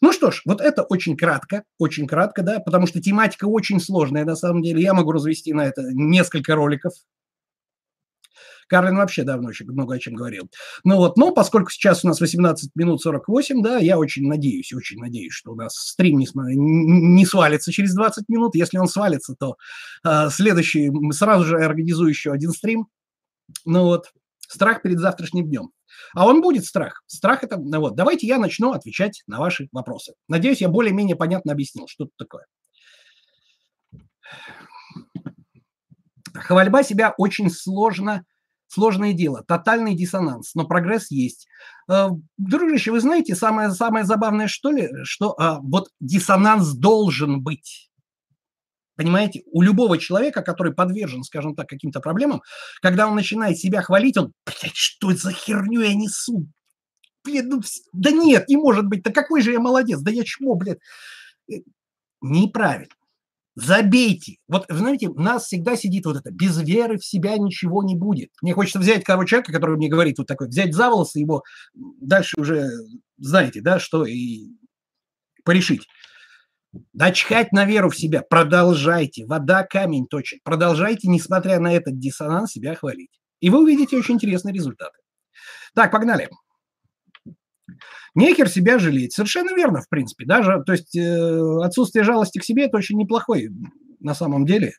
Ну 0.01 0.13
что 0.13 0.32
ж, 0.32 0.41
вот 0.45 0.62
это 0.62 0.84
очень 0.84 1.17
кратко, 1.17 1.63
очень 1.77 2.08
кратко, 2.08 2.41
да, 2.41 2.60
потому 2.60 2.88
что 2.88 3.01
тематика 3.01 3.45
очень 3.45 3.80
сложная 3.80 4.25
на 4.25 4.36
самом 4.36 4.62
деле. 4.62 4.82
Я 4.82 4.93
могу 4.93 5.12
развести 5.12 5.54
на 5.54 5.65
это 5.65 5.84
несколько 5.93 6.56
роликов. 6.56 6.93
Карлин 8.67 8.95
вообще 8.95 9.23
давно 9.23 9.49
очень 9.49 9.69
много 9.69 9.95
о 9.95 9.99
чем 9.99 10.15
говорил. 10.15 10.49
Ну 10.86 10.95
вот, 10.95 11.17
но 11.17 11.34
поскольку 11.34 11.69
сейчас 11.69 12.06
у 12.06 12.08
нас 12.08 12.21
18 12.21 12.71
минут 12.75 13.01
48, 13.01 13.62
да, 13.62 13.77
я 13.80 13.97
очень 13.97 14.25
надеюсь, 14.25 14.71
очень 14.71 14.97
надеюсь, 14.97 15.34
что 15.34 15.51
у 15.51 15.56
нас 15.56 15.75
стрим 15.75 16.17
не, 16.17 16.27
не 16.56 17.25
свалится 17.25 17.73
через 17.73 17.93
20 17.93 18.30
минут. 18.30 18.56
Если 18.56 18.77
он 18.77 18.88
свалится, 18.88 19.36
то 19.38 19.58
э, 20.06 20.30
следующий, 20.30 20.89
сразу 21.12 21.43
же 21.43 21.58
организую 21.58 22.08
еще 22.10 22.32
один 22.32 22.51
стрим. 22.51 22.88
Ну 23.65 23.84
вот, 23.84 24.13
страх 24.52 24.82
перед 24.82 25.00
завтрашним 25.00 25.48
днем. 25.48 25.72
А 26.14 26.26
он 26.28 26.42
будет 26.42 26.66
страх. 26.66 27.04
Страх 27.08 27.44
это... 27.44 27.58
Ну 27.58 27.80
вот, 27.80 27.96
давайте 27.96 28.28
я 28.28 28.38
начну 28.38 28.72
отвечать 28.72 29.24
на 29.28 29.40
ваши 29.40 29.70
вопросы. 29.72 30.14
Надеюсь, 30.28 30.62
я 30.62 30.70
более-менее 30.70 31.16
понятно 31.16 31.54
объяснил, 31.54 31.88
что 31.88 32.06
это 32.06 32.14
такое. 32.18 32.46
Хвальба 36.34 36.84
себя 36.84 37.14
очень 37.18 37.50
сложно, 37.50 38.26
сложное 38.68 39.14
дело, 39.14 39.44
тотальный 39.46 39.96
диссонанс, 39.96 40.56
но 40.56 40.66
прогресс 40.66 41.12
есть. 41.12 41.48
Э, 41.90 42.08
дружище, 42.38 42.92
вы 42.92 43.02
знаете, 43.02 43.36
самое, 43.36 43.72
самое 43.72 44.06
забавное, 44.06 44.48
что 44.48 44.72
ли, 44.72 44.90
что 45.04 45.36
а, 45.38 45.60
вот 45.62 45.90
диссонанс 46.00 46.74
должен 46.74 47.42
быть. 47.42 47.90
Понимаете, 48.95 49.43
у 49.51 49.62
любого 49.62 49.97
человека, 49.97 50.41
который 50.41 50.73
подвержен, 50.73 51.23
скажем 51.23 51.56
так, 51.56 51.67
каким-то 51.67 51.99
проблемам, 51.99 52.41
когда 52.82 53.08
он 53.08 53.15
начинает 53.15 53.58
себя 53.58 53.82
хвалить, 53.82 54.17
он, 54.17 54.34
блядь, 54.45 54.75
что 54.75 55.12
это 55.12 55.21
за 55.21 55.32
херню 55.32 55.82
я 55.82 55.93
несу? 55.93 56.47
Блин, 57.23 57.49
ну, 57.49 57.62
да 57.93 58.12
нет, 58.12 58.47
не 58.47 58.58
может 58.58 58.86
быть, 58.86 59.04
да 59.04 59.12
какой 59.12 59.41
же 59.41 59.51
я 59.51 59.60
молодец, 59.60 59.99
да 60.01 60.12
я 60.12 60.23
чмо, 60.23 60.56
блядь. 60.56 60.80
Э, 61.49 61.56
неправильно. 62.21 62.93
Забейте. 63.56 64.38
Вот, 64.47 64.65
знаете, 64.69 65.10
у 65.10 65.19
нас 65.19 65.45
всегда 65.45 65.75
сидит 65.75 66.06
вот 66.06 66.17
это, 66.17 66.32
без 66.32 66.58
веры 66.62 66.97
в 66.97 67.06
себя 67.06 67.38
ничего 67.38 67.84
не 67.84 67.95
будет. 67.97 68.30
Мне 68.41 68.54
хочется 68.54 68.80
взять 68.80 69.04
того 69.04 69.25
человека, 69.25 69.51
который 69.51 69.75
мне 69.75 69.89
говорит 69.89 70.17
вот 70.17 70.27
такой, 70.27 70.47
взять 70.47 70.73
за 70.73 70.89
волосы 70.89 71.19
его, 71.19 71.43
дальше 71.73 72.39
уже 72.39 72.69
знаете, 73.17 73.62
да, 73.62 73.80
что 73.80 74.06
и 74.06 74.47
порешить. 75.43 75.88
Да 76.94 77.12
чхать 77.12 77.52
на 77.52 77.66
веру 77.66 77.90
в 77.90 77.98
себя. 77.98 78.22
Продолжайте. 78.22 79.26
Вода 79.26 79.64
камень 79.64 80.08
точит. 80.08 80.42
Продолжайте, 80.44 81.10
несмотря 81.10 81.60
на 81.60 81.74
этот 81.74 82.00
диссонанс, 82.00 82.52
себя 82.52 82.76
хвалить. 82.76 83.12
И 83.42 83.50
вы 83.50 83.64
увидите 83.64 83.98
очень 83.98 84.16
интересные 84.16 84.54
результаты. 84.54 84.98
Так, 85.74 85.92
погнали. 85.92 86.30
Нехер 88.16 88.50
себя 88.50 88.80
жалеть. 88.80 89.14
Совершенно 89.14 89.54
верно, 89.56 89.82
в 89.82 89.90
принципе. 89.90 90.26
Даже, 90.26 90.64
то 90.66 90.74
есть 90.74 90.96
э, 90.96 91.64
отсутствие 91.64 92.04
жалости 92.04 92.40
к 92.40 92.44
себе– 92.44 92.66
это 92.66 92.78
очень 92.78 92.98
неплохой 92.98 93.50
на 94.00 94.14
самом 94.14 94.46
деле. 94.46 94.74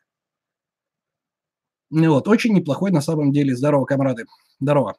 Вот, 1.91 2.27
очень 2.29 2.55
неплохой 2.55 2.91
на 2.91 3.01
самом 3.01 3.33
деле. 3.33 3.55
Здорово, 3.55 3.85
комрады. 3.85 4.25
Здорово. 4.61 4.97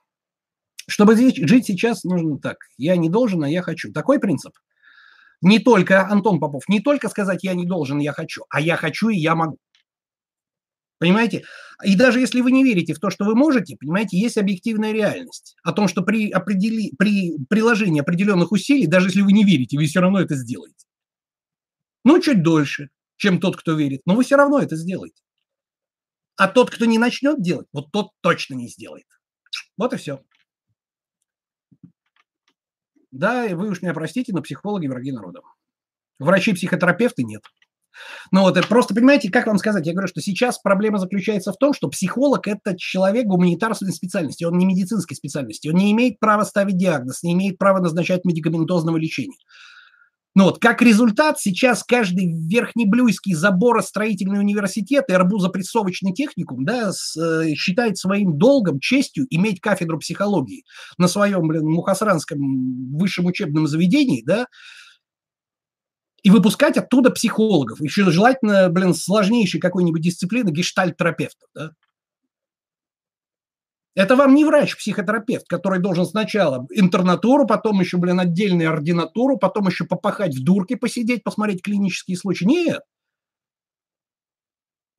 Чтобы 0.87 1.15
жить 1.15 1.65
сейчас, 1.65 2.03
нужно 2.03 2.37
так. 2.39 2.57
Я 2.77 2.97
не 2.97 3.09
должен, 3.09 3.43
а 3.43 3.49
я 3.49 3.61
хочу. 3.61 3.91
Такой 3.91 4.19
принцип. 4.19 4.53
Не 5.43 5.59
только, 5.59 6.07
Антон 6.07 6.39
Попов, 6.39 6.69
не 6.69 6.79
только 6.79 7.09
сказать 7.09 7.43
«я 7.43 7.53
не 7.53 7.65
должен, 7.65 7.99
я 7.99 8.13
хочу», 8.13 8.45
а 8.49 8.61
«я 8.61 8.77
хочу 8.77 9.09
и 9.09 9.17
я 9.17 9.35
могу». 9.35 9.57
Понимаете? 10.99 11.43
И 11.83 11.97
даже 11.97 12.21
если 12.21 12.39
вы 12.39 12.53
не 12.53 12.63
верите 12.63 12.93
в 12.93 12.99
то, 12.99 13.09
что 13.09 13.25
вы 13.25 13.35
можете, 13.35 13.75
понимаете, 13.75 14.17
есть 14.17 14.37
объективная 14.37 14.93
реальность 14.93 15.57
о 15.61 15.73
том, 15.73 15.89
что 15.89 16.01
при, 16.01 16.31
определи, 16.31 16.93
при 16.97 17.37
приложении 17.49 17.99
определенных 17.99 18.53
усилий, 18.53 18.87
даже 18.87 19.09
если 19.09 19.19
вы 19.19 19.33
не 19.33 19.43
верите, 19.43 19.77
вы 19.77 19.85
все 19.85 19.99
равно 19.99 20.21
это 20.21 20.35
сделаете. 20.35 20.85
Ну, 22.05 22.21
чуть 22.21 22.41
дольше, 22.41 22.89
чем 23.17 23.41
тот, 23.41 23.57
кто 23.57 23.73
верит, 23.73 23.99
но 24.05 24.15
вы 24.15 24.23
все 24.23 24.37
равно 24.37 24.59
это 24.59 24.77
сделаете. 24.77 25.21
А 26.37 26.47
тот, 26.47 26.71
кто 26.71 26.85
не 26.85 26.97
начнет 26.97 27.41
делать, 27.41 27.67
вот 27.73 27.91
тот 27.91 28.11
точно 28.21 28.53
не 28.53 28.69
сделает. 28.69 29.07
Вот 29.75 29.91
и 29.93 29.97
все. 29.97 30.23
Да, 33.13 33.45
вы 33.55 33.69
уж 33.69 33.83
меня 33.83 33.93
простите, 33.93 34.33
но 34.33 34.41
психологи 34.41 34.87
враги 34.87 35.11
народа. 35.11 35.41
Врачи-психотерапевты 36.19 37.23
нет. 37.23 37.43
Ну 38.31 38.41
вот, 38.41 38.67
просто, 38.67 38.95
понимаете, 38.95 39.29
как 39.29 39.45
вам 39.45 39.59
сказать, 39.59 39.85
я 39.85 39.93
говорю, 39.93 40.07
что 40.07 40.19
сейчас 40.19 40.57
проблема 40.57 40.97
заключается 40.97 41.53
в 41.53 41.57
том, 41.57 41.75
что 41.75 41.89
психолог– 41.89 42.47
это 42.49 42.75
человек 42.75 43.27
гуманитарной 43.27 43.93
специальности, 43.93 44.43
он 44.45 44.57
не 44.57 44.65
медицинской 44.65 45.15
специальности, 45.15 45.67
он 45.67 45.75
не 45.75 45.91
имеет 45.91 46.19
права 46.19 46.43
ставить 46.43 46.77
диагноз, 46.77 47.21
не 47.21 47.33
имеет 47.33 47.59
права 47.59 47.79
назначать 47.79 48.25
медикаментозного 48.25 48.97
лечения. 48.97 49.37
Ну 50.35 50.45
вот, 50.45 50.59
как 50.59 50.81
результат, 50.81 51.39
сейчас 51.39 51.83
каждый 51.83 52.33
верхнеблюйский 52.47 53.35
заборостроительный 53.35 54.39
университет 54.39 55.05
и 55.07 55.13
арбузопрессовочный 55.13 56.11
техникум 56.11 56.65
да, 56.65 56.91
с, 56.91 57.15
э, 57.15 57.53
считает 57.53 57.97
своим 57.97 58.39
долгом, 58.39 58.79
честью 58.79 59.27
иметь 59.29 59.61
кафедру 59.61 59.99
психологии 59.99 60.63
на 60.97 61.07
своем, 61.07 61.47
блин, 61.47 61.67
мухасранском 61.67 62.97
высшем 62.97 63.27
учебном 63.27 63.67
заведении, 63.67 64.23
да, 64.25 64.47
и 66.23 66.31
выпускать 66.31 66.77
оттуда 66.77 67.11
психологов. 67.11 67.79
Еще 67.81 68.09
желательно, 68.09 68.69
блин, 68.69 68.95
сложнейшей 68.95 69.59
какой-нибудь 69.59 70.01
дисциплины 70.01 70.49
гештальт-терапевтов, 70.49 71.49
да. 71.53 71.71
Это 73.95 74.15
вам 74.15 74.33
не 74.33 74.43
врач-психотерапевт, 74.43 75.47
который 75.47 75.79
должен 75.79 76.05
сначала 76.05 76.65
интернатуру, 76.71 77.45
потом 77.45 77.79
еще, 77.79 77.97
блин, 77.97 78.19
отдельную 78.19 78.71
ординатуру, 78.71 79.37
потом 79.37 79.67
еще 79.67 79.85
попахать 79.85 80.35
в 80.35 80.43
дурке, 80.43 80.77
посидеть, 80.77 81.23
посмотреть 81.23 81.61
клинические 81.61 82.17
случаи. 82.17 82.45
Нет. 82.45 82.81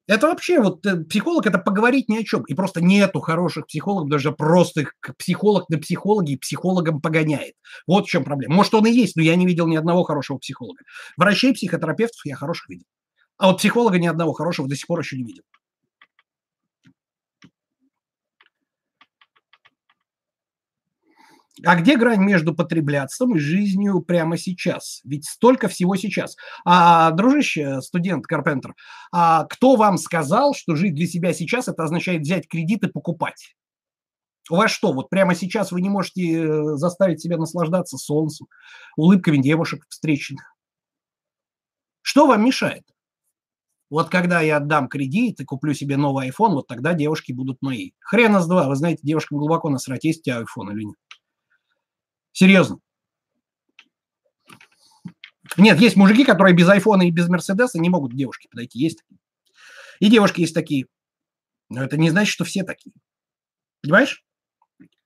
Это 0.07 0.29
вообще, 0.29 0.61
вот 0.61 0.85
э, 0.85 1.03
психолог– 1.05 1.47
это 1.47 1.59
поговорить 1.59 2.11
ни 2.11 2.19
о 2.19 2.25
чем. 2.25 2.43
И 2.43 2.55
просто 2.55 2.83
нету 2.83 3.21
хороших 3.21 3.67
психологов, 3.67 4.11
даже 4.11 4.33
просто 4.33 4.83
их 4.83 4.95
психолог 5.19 5.69
на 5.71 5.79
психологи 5.79 6.37
психологом 6.37 7.01
погоняет. 7.01 7.55
Вот 7.87 8.07
в 8.07 8.11
чем 8.11 8.23
проблема. 8.23 8.55
Может, 8.55 8.75
он 8.75 8.87
и 8.87 8.93
есть, 8.93 9.17
но 9.17 9.23
я 9.23 9.35
не 9.35 9.47
видел 9.47 9.67
ни 9.67 9.77
одного 9.77 10.05
хорошего 10.05 10.37
психолога. 10.37 10.83
Врачей, 11.17 11.55
психотерапевтов 11.55 12.21
я 12.27 12.37
хороших 12.37 12.69
видел. 12.69 12.85
А 13.39 13.49
вот 13.49 13.59
психолога 13.59 13.99
ни 13.99 14.07
одного 14.07 14.35
хорошего 14.35 14.69
до 14.69 14.77
сих 14.77 14.87
пор 14.87 15.01
еще 15.01 15.17
не 15.17 15.25
видел. 15.25 15.43
А 21.63 21.77
где 21.77 21.97
грань 21.97 22.23
между 22.23 22.53
потреблятством 22.53 23.37
и 23.37 23.39
жизнью 23.39 24.01
прямо 24.01 24.37
сейчас? 24.37 25.01
Ведь 25.05 25.25
столько 25.25 25.69
всего 25.69 25.95
сейчас. 25.95 26.37
А, 26.65 27.13
дружище, 27.13 27.81
студент 27.81 28.27
Карпентер, 28.27 28.75
а 29.13 29.45
кто 29.45 29.77
вам 29.77 29.97
сказал, 29.99 30.55
что 30.55 30.75
жить 30.75 30.95
для 30.95 31.07
себя 31.07 31.33
сейчас 31.33 31.69
это 31.69 31.85
означает 31.85 32.23
взять 32.23 32.49
кредит 32.49 32.83
и 32.83 32.89
покупать? 32.89 33.55
У 34.51 34.57
вас 34.57 34.71
что, 34.71 34.93
вот 34.93 35.09
прямо 35.09 35.35
сейчас 35.35 35.71
вы 35.73 35.81
не 35.81 35.89
можете 35.89 36.43
э, 36.43 36.77
заставить 36.77 37.21
себя 37.21 37.39
наслаждаться 37.39 37.97
солнцем, 37.97 38.47
улыбками 38.97 39.39
девушек 39.39 39.87
встречных? 39.89 40.55
Что 42.03 42.27
вам 42.27 42.45
мешает? 42.45 42.83
Вот 43.89 44.11
когда 44.11 44.41
я 44.41 44.57
отдам 44.57 44.89
кредит 44.89 45.41
и 45.41 45.45
куплю 45.45 45.73
себе 45.73 45.97
новый 45.97 46.29
iPhone, 46.29 46.55
вот 46.55 46.67
тогда 46.67 46.95
девушки 46.95 47.33
будут 47.33 47.63
мои. 47.63 47.93
Хрена 48.01 48.41
с 48.41 48.47
два. 48.47 48.69
Вы 48.69 48.77
знаете, 48.77 49.01
девушкам 49.03 49.39
глубоко 49.39 49.71
насрать, 49.71 50.05
есть 50.05 50.21
у 50.21 50.23
тебя 50.25 50.41
iPhone 50.41 50.73
или 50.73 50.85
нет. 50.85 50.97
Серьезно. 52.35 52.79
Нет, 55.57 55.79
есть 55.79 55.95
мужики, 55.95 56.25
которые 56.25 56.55
без 56.55 56.69
айфона 56.69 57.03
и 57.07 57.13
без 57.13 57.29
Мерседеса 57.29 57.79
не 57.79 57.89
могут 57.89 58.13
к 58.13 58.17
девушке 58.17 58.49
подойти. 58.51 58.81
Есть 58.81 58.99
такие. 58.99 59.19
И 60.01 60.11
девушки 60.11 60.41
есть 60.41 60.53
такие. 60.53 60.87
Но 61.71 61.85
это 61.85 61.97
не 61.97 62.11
значит, 62.11 62.33
что 62.33 62.45
все 62.45 62.65
такие. 62.65 62.93
Понимаешь? 63.83 64.25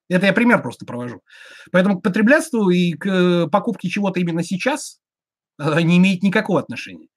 Это 0.08 0.24
я 0.24 0.32
пример 0.32 0.62
просто 0.62 0.86
провожу. 0.86 1.22
Поэтому 1.70 2.00
к 2.00 2.02
потреблятству 2.02 2.70
и 2.70 2.94
к 2.94 3.06
э, 3.06 3.46
покупке 3.48 3.90
чего-то 3.90 4.20
именно 4.20 4.42
сейчас 4.42 4.98
э, 5.58 5.82
не 5.82 5.98
имеет 5.98 6.22
никакого 6.22 6.60
отношения. 6.60 7.08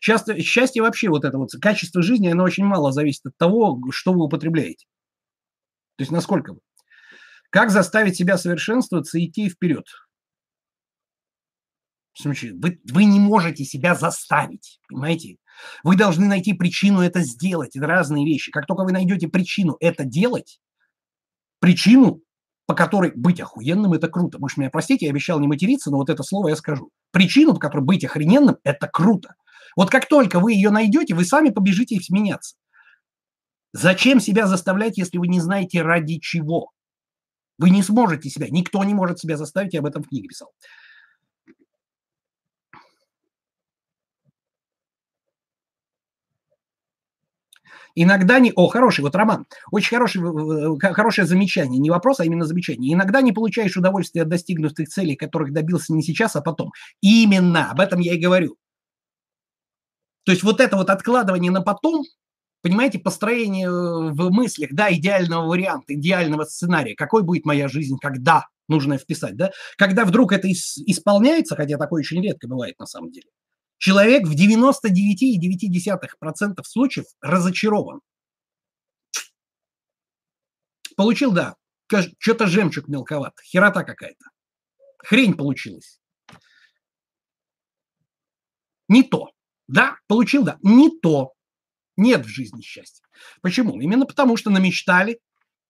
Счастье, 0.00 0.42
счастье 0.42 0.82
вообще, 0.82 1.10
вот 1.10 1.24
это 1.24 1.38
вот 1.38 1.50
качество 1.62 2.02
жизни, 2.02 2.26
оно 2.26 2.42
очень 2.42 2.64
мало 2.64 2.90
зависит 2.90 3.24
от 3.24 3.36
того, 3.36 3.78
что 3.92 4.12
вы 4.12 4.24
употребляете. 4.24 4.86
То 5.96 6.02
есть 6.02 6.10
насколько 6.10 6.54
вы. 6.54 6.60
Как 7.50 7.70
заставить 7.70 8.16
себя 8.16 8.38
совершенствоваться 8.38 9.18
и 9.18 9.26
идти 9.26 9.48
вперед? 9.48 9.84
Вы, 12.24 12.80
вы 12.90 13.04
не 13.04 13.18
можете 13.18 13.64
себя 13.64 13.94
заставить, 13.94 14.80
понимаете? 14.88 15.36
Вы 15.82 15.96
должны 15.96 16.26
найти 16.26 16.52
причину 16.52 17.00
это 17.00 17.20
сделать. 17.20 17.76
Это 17.76 17.86
разные 17.86 18.24
вещи. 18.24 18.50
Как 18.52 18.66
только 18.66 18.84
вы 18.84 18.92
найдете 18.92 19.28
причину 19.28 19.76
это 19.80 20.04
делать, 20.04 20.60
причину, 21.60 22.22
по 22.66 22.74
которой 22.74 23.12
быть 23.14 23.40
охуенным– 23.40 23.92
это 23.94 24.08
круто. 24.08 24.38
Может, 24.38 24.58
меня 24.58 24.70
простите, 24.70 25.06
я 25.06 25.10
обещал 25.10 25.40
не 25.40 25.48
материться, 25.48 25.90
но 25.90 25.96
вот 25.96 26.08
это 26.08 26.22
слово 26.22 26.48
я 26.48 26.56
скажу. 26.56 26.90
Причину, 27.10 27.54
по 27.54 27.58
которой 27.58 27.82
быть 27.82 28.04
охрененным– 28.04 28.58
это 28.64 28.86
круто. 28.86 29.34
Вот 29.76 29.90
как 29.90 30.06
только 30.08 30.38
вы 30.38 30.52
ее 30.52 30.70
найдете, 30.70 31.14
вы 31.14 31.24
сами 31.24 31.50
побежите 31.50 31.96
их 31.96 32.08
меняться. 32.10 32.56
Зачем 33.72 34.20
себя 34.20 34.46
заставлять, 34.46 34.98
если 34.98 35.18
вы 35.18 35.28
не 35.28 35.40
знаете 35.40 35.82
ради 35.82 36.18
чего? 36.20 36.70
Вы 37.60 37.68
не 37.68 37.82
сможете 37.82 38.30
себя, 38.30 38.48
никто 38.48 38.82
не 38.84 38.94
может 38.94 39.18
себя 39.18 39.36
заставить, 39.36 39.74
я 39.74 39.80
об 39.80 39.86
этом 39.86 40.02
в 40.02 40.08
книге 40.08 40.28
писал. 40.28 40.50
Иногда 47.94 48.38
не... 48.38 48.50
О, 48.56 48.68
хороший, 48.68 49.02
вот 49.02 49.14
Роман, 49.14 49.44
очень 49.70 49.90
хороший, 49.90 50.22
хорошее 50.94 51.26
замечание, 51.26 51.78
не 51.78 51.90
вопрос, 51.90 52.20
а 52.20 52.24
именно 52.24 52.46
замечание. 52.46 52.94
Иногда 52.94 53.20
не 53.20 53.32
получаешь 53.32 53.76
удовольствия 53.76 54.22
от 54.22 54.28
достигнутых 54.28 54.88
целей, 54.88 55.14
которых 55.14 55.52
добился 55.52 55.92
не 55.92 56.02
сейчас, 56.02 56.36
а 56.36 56.40
потом. 56.40 56.72
Именно, 57.02 57.70
об 57.70 57.80
этом 57.80 58.00
я 58.00 58.14
и 58.14 58.18
говорю. 58.18 58.56
То 60.24 60.32
есть 60.32 60.42
вот 60.44 60.60
это 60.60 60.76
вот 60.76 60.88
откладывание 60.88 61.50
на 61.50 61.60
потом, 61.60 62.04
понимаете, 62.62 62.98
построение 62.98 63.66
э, 63.66 63.70
в 63.70 64.30
мыслях, 64.30 64.70
да, 64.72 64.92
идеального 64.92 65.46
варианта, 65.46 65.94
идеального 65.94 66.44
сценария, 66.44 66.94
какой 66.94 67.22
будет 67.22 67.44
моя 67.44 67.68
жизнь, 67.68 67.96
когда 68.00 68.46
нужно 68.68 68.98
вписать, 68.98 69.36
да, 69.36 69.50
когда 69.76 70.04
вдруг 70.04 70.32
это 70.32 70.50
исполняется, 70.50 71.56
хотя 71.56 71.78
такое 71.78 72.00
очень 72.00 72.22
редко 72.22 72.48
бывает 72.48 72.78
на 72.78 72.86
самом 72.86 73.10
деле, 73.10 73.28
человек 73.78 74.26
в 74.26 74.34
99,9% 74.34 76.62
случаев 76.64 77.06
разочарован. 77.20 78.00
Получил, 80.96 81.32
да, 81.32 81.56
что-то 82.18 82.46
жемчуг 82.46 82.88
мелковат, 82.88 83.34
херота 83.42 83.84
какая-то. 83.84 84.26
Хрень 84.98 85.34
получилась. 85.34 85.98
Не 88.88 89.02
то. 89.02 89.30
Да, 89.66 89.96
получил, 90.08 90.42
да, 90.42 90.58
не 90.62 90.90
то. 91.00 91.32
Нет 92.00 92.24
в 92.24 92.28
жизни 92.30 92.62
счастья. 92.62 93.04
Почему? 93.42 93.78
Именно 93.78 94.06
потому, 94.06 94.38
что 94.38 94.48
намечтали, 94.48 95.20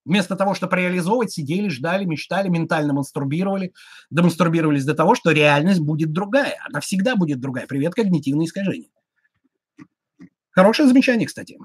вместо 0.05 0.37
того, 0.37 0.55
чтобы 0.55 0.77
реализовывать, 0.77 1.33
сидели, 1.33 1.69
ждали, 1.69 2.05
мечтали, 2.05 2.49
ментально 2.49 2.93
мастурбировали, 2.93 3.73
демонструбировались 4.11 4.85
до 4.85 4.95
того, 4.95 5.17
что 5.17 5.33
реальность 5.33 5.81
будет 5.81 6.13
другая. 6.13 6.57
Она 6.69 6.79
всегда 6.79 7.17
будет 7.17 7.41
другая. 7.41 7.67
Привет, 7.67 7.95
когнитивные 7.95 8.47
искажения. 8.47 8.91
Хорошее 10.53 10.87
замечание, 10.87 11.27
кстати. 11.27 11.59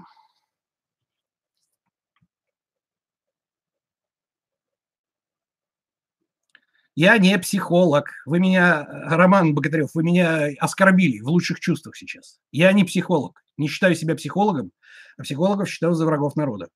Я 6.95 7.19
не 7.19 7.38
психолог. 7.38 8.10
Вы 8.25 8.39
меня, 8.39 8.88
Роман 8.88 9.54
Богатырев, 9.54 9.91
вы 9.93 10.01
меня 10.01 10.47
оскорбили 10.60 11.19
в 11.19 11.28
лучших 11.28 11.60
чувствах 11.60 11.95
сейчас. 11.95 12.39
Я 12.51 12.73
не 12.73 12.84
психолог. 12.84 13.45
Не 13.58 13.68
считаю 13.68 13.96
себя 13.96 14.15
психологом, 14.15 14.72
а 15.18 15.24
психологов 15.24 15.70
считаю 15.70 15.94
за 15.94 16.06
врагов 16.06 16.36
народа. 16.36 16.68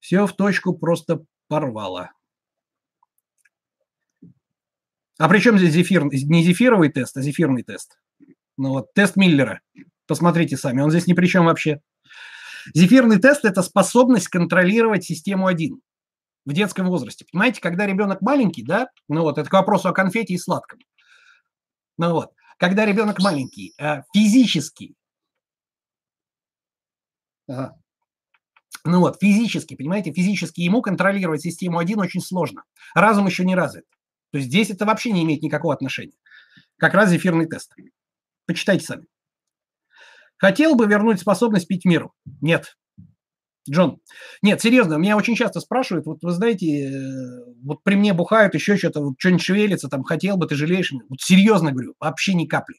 Все 0.00 0.26
в 0.26 0.34
точку 0.34 0.76
просто 0.76 1.24
порвало. 1.48 2.12
А 5.18 5.28
при 5.28 5.38
чем 5.38 5.58
здесь 5.58 5.72
зефир? 5.72 6.04
Не 6.04 6.42
зефировый 6.42 6.90
тест, 6.90 7.16
а 7.16 7.22
зефирный 7.22 7.62
тест. 7.62 7.98
Ну 8.56 8.70
вот, 8.70 8.92
тест 8.94 9.16
Миллера. 9.16 9.60
Посмотрите 10.06 10.56
сами, 10.56 10.82
он 10.82 10.90
здесь 10.90 11.06
ни 11.06 11.14
при 11.14 11.26
чем 11.26 11.46
вообще. 11.46 11.80
Зефирный 12.74 13.18
тест– 13.18 13.44
это 13.46 13.62
способность 13.62 14.28
контролировать 14.28 15.04
систему 15.04 15.46
1 15.46 15.80
в 16.44 16.52
детском 16.52 16.86
возрасте. 16.88 17.26
Понимаете, 17.30 17.60
когда 17.60 17.86
ребенок 17.86 18.20
маленький, 18.20 18.64
да, 18.64 18.88
ну 19.08 19.22
вот, 19.22 19.38
это 19.38 19.48
к 19.48 19.52
вопросу 19.52 19.88
о 19.88 19.92
конфете 19.92 20.34
и 20.34 20.38
сладком. 20.38 20.80
Ну 21.96 22.12
вот, 22.12 22.30
когда 22.58 22.84
ребенок 22.84 23.20
маленький, 23.20 23.74
э, 23.78 24.02
физически, 24.14 24.94
ну 27.46 29.00
вот, 29.00 29.18
физически, 29.20 29.76
понимаете, 29.76 30.12
физически 30.12 30.60
ему 30.60 30.82
контролировать 30.82 31.42
систему 31.42 31.78
1 31.78 31.98
очень 32.00 32.20
сложно. 32.20 32.64
Разум 32.94 33.26
еще 33.26 33.44
не 33.44 33.54
развит. 33.54 33.84
То 34.30 34.38
есть 34.38 34.48
здесь 34.48 34.70
это 34.70 34.84
вообще 34.84 35.10
не 35.12 35.22
имеет 35.22 35.42
никакого 35.42 35.72
отношения. 35.72 36.16
Как 36.76 36.94
раз 36.94 37.12
эфирный 37.12 37.46
тест. 37.46 37.74
Почитайте 38.46 38.84
сами. 38.84 39.06
Хотел 40.36 40.74
бы 40.74 40.86
вернуть 40.86 41.20
способность 41.20 41.68
пить 41.68 41.84
миру? 41.84 42.12
Нет. 42.40 42.76
Джон, 43.68 43.98
нет, 44.42 44.60
серьезно, 44.60 44.94
меня 44.96 45.16
очень 45.16 45.36
часто 45.36 45.60
спрашивают, 45.60 46.04
вот 46.06 46.18
вы 46.22 46.32
знаете, 46.32 46.90
э, 46.90 47.44
вот 47.62 47.82
при 47.82 47.94
мне 47.94 48.12
бухают, 48.12 48.54
еще 48.54 48.76
что-то, 48.76 49.00
вот 49.00 49.14
что-нибудь 49.18 49.42
шевелится, 49.42 49.88
там, 49.88 50.04
хотел 50.04 50.36
бы, 50.36 50.46
ты 50.46 50.54
жалеешь? 50.54 50.92
Вот 51.08 51.20
серьезно 51.20 51.72
говорю, 51.72 51.94
вообще 51.98 52.34
ни 52.34 52.44
капли. 52.44 52.76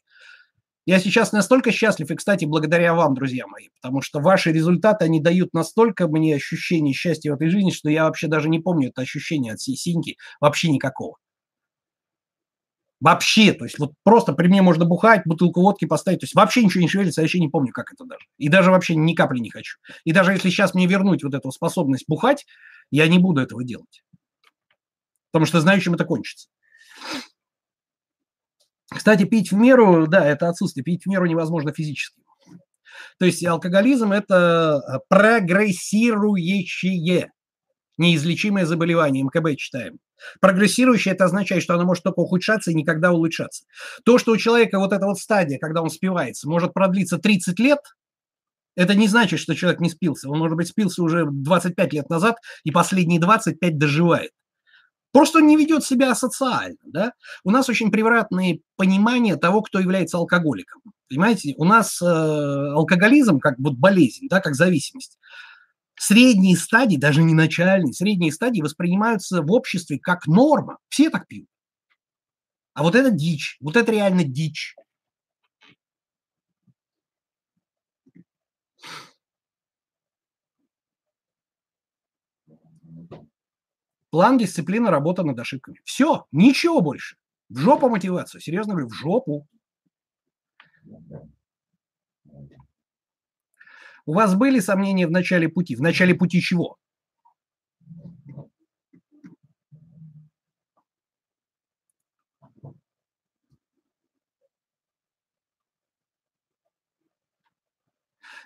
Я 0.86 1.00
сейчас 1.00 1.32
настолько 1.32 1.72
счастлив, 1.72 2.10
и, 2.10 2.14
кстати, 2.16 2.44
благодаря 2.44 2.94
вам, 2.94 3.14
друзья 3.14 3.46
мои, 3.48 3.68
потому 3.80 4.02
что 4.02 4.20
ваши 4.20 4.52
результаты, 4.52 5.04
они 5.04 5.20
дают 5.20 5.52
настолько 5.54 6.08
мне 6.08 6.36
ощущение 6.36 6.94
счастья 6.94 7.32
в 7.32 7.34
этой 7.36 7.48
жизни, 7.50 7.70
что 7.72 7.90
я 7.90 8.04
вообще 8.04 8.28
даже 8.28 8.48
не 8.48 8.60
помню 8.60 8.88
это 8.90 9.02
ощущение 9.02 9.54
от 9.54 9.60
синьки, 9.60 10.16
вообще 10.40 10.70
никакого. 10.70 11.16
Вообще, 13.00 13.52
то 13.52 13.64
есть 13.64 13.78
вот 13.78 13.92
просто 14.04 14.32
при 14.32 14.48
мне 14.48 14.62
можно 14.62 14.86
бухать, 14.86 15.22
бутылку 15.26 15.60
водки 15.60 15.84
поставить, 15.84 16.20
то 16.20 16.24
есть 16.24 16.34
вообще 16.34 16.64
ничего 16.64 16.80
не 16.80 16.88
шевелится, 16.88 17.20
я 17.20 17.24
вообще 17.24 17.40
не 17.40 17.48
помню, 17.48 17.72
как 17.72 17.92
это 17.92 18.04
даже. 18.04 18.24
И 18.38 18.48
даже 18.48 18.70
вообще 18.70 18.96
ни 18.96 19.12
капли 19.14 19.38
не 19.38 19.50
хочу. 19.50 19.76
И 20.04 20.12
даже 20.12 20.32
если 20.32 20.48
сейчас 20.48 20.72
мне 20.72 20.86
вернуть 20.86 21.22
вот 21.22 21.34
эту 21.34 21.52
способность 21.52 22.06
бухать, 22.08 22.46
я 22.90 23.06
не 23.06 23.18
буду 23.18 23.42
этого 23.42 23.62
делать. 23.64 24.02
Потому 25.30 25.44
что 25.46 25.60
знаю, 25.60 25.78
чем 25.80 25.92
это 25.94 26.06
кончится. 26.06 26.48
Кстати, 28.88 29.24
пить 29.24 29.52
в 29.52 29.56
меру, 29.56 30.06
да, 30.06 30.26
это 30.26 30.48
отсутствие. 30.48 30.84
Пить 30.84 31.04
в 31.04 31.08
меру 31.08 31.26
невозможно 31.26 31.74
физически. 31.74 32.22
То 33.18 33.26
есть 33.26 33.44
алкоголизм– 33.44 34.12
это 34.14 35.02
прогрессирующее 35.08 37.30
неизлечимое 37.98 38.66
заболевание, 38.66 39.24
МКБ 39.24 39.56
читаем. 39.56 39.98
Прогрессирующее 40.40 41.14
это 41.14 41.24
означает, 41.24 41.62
что 41.62 41.74
оно 41.74 41.84
может 41.84 42.04
только 42.04 42.20
ухудшаться 42.20 42.70
и 42.70 42.74
никогда 42.74 43.12
улучшаться. 43.12 43.64
То, 44.04 44.18
что 44.18 44.32
у 44.32 44.36
человека 44.36 44.78
вот 44.78 44.92
эта 44.92 45.06
вот 45.06 45.18
стадия, 45.18 45.58
когда 45.58 45.82
он 45.82 45.90
спивается, 45.90 46.48
может 46.48 46.72
продлиться 46.72 47.18
30 47.18 47.58
лет, 47.58 47.80
это 48.76 48.94
не 48.94 49.08
значит, 49.08 49.40
что 49.40 49.54
человек 49.54 49.80
не 49.80 49.90
спился. 49.90 50.28
Он, 50.28 50.38
может 50.38 50.56
быть, 50.56 50.68
спился 50.68 51.02
уже 51.02 51.26
25 51.30 51.92
лет 51.92 52.10
назад 52.10 52.36
и 52.64 52.70
последние 52.70 53.20
25 53.20 53.78
доживает. 53.78 54.30
Просто 55.12 55.38
он 55.38 55.46
не 55.46 55.56
ведет 55.56 55.82
себя 55.82 56.10
асоциально. 56.10 56.76
Да? 56.84 57.12
У 57.42 57.50
нас 57.50 57.70
очень 57.70 57.90
превратные 57.90 58.60
понимания 58.76 59.36
того, 59.36 59.62
кто 59.62 59.78
является 59.78 60.18
алкоголиком. 60.18 60.82
Понимаете, 61.08 61.54
у 61.56 61.64
нас 61.64 62.02
э, 62.02 62.04
алкоголизм 62.04 63.38
как 63.38 63.54
вот 63.58 63.74
болезнь, 63.74 64.26
да, 64.28 64.40
как 64.40 64.54
зависимость. 64.54 65.18
Средние 65.98 66.56
стадии, 66.56 66.96
даже 66.96 67.22
не 67.22 67.34
начальные, 67.34 67.94
средние 67.94 68.30
стадии 68.30 68.60
воспринимаются 68.60 69.42
в 69.42 69.50
обществе 69.50 69.98
как 69.98 70.26
норма. 70.26 70.78
Все 70.88 71.10
так 71.10 71.26
пьют. 71.26 71.48
А 72.74 72.82
вот 72.82 72.94
это 72.94 73.10
дичь, 73.10 73.56
вот 73.60 73.76
это 73.76 73.90
реально 73.90 74.22
дичь. 74.22 74.76
План, 84.10 84.38
дисциплина, 84.38 84.90
работа 84.90 85.22
над 85.22 85.38
ошибками. 85.38 85.80
Все, 85.84 86.26
ничего 86.32 86.80
больше. 86.80 87.16
В 87.48 87.58
жопу 87.58 87.88
мотивацию. 87.88 88.40
Серьезно 88.40 88.72
говорю, 88.72 88.88
в 88.88 88.94
жопу. 88.94 89.46
У 94.06 94.14
вас 94.14 94.36
были 94.36 94.60
сомнения 94.60 95.06
в 95.06 95.10
начале 95.10 95.48
пути? 95.48 95.74
В 95.74 95.82
начале 95.82 96.14
пути 96.14 96.40
чего? 96.40 96.76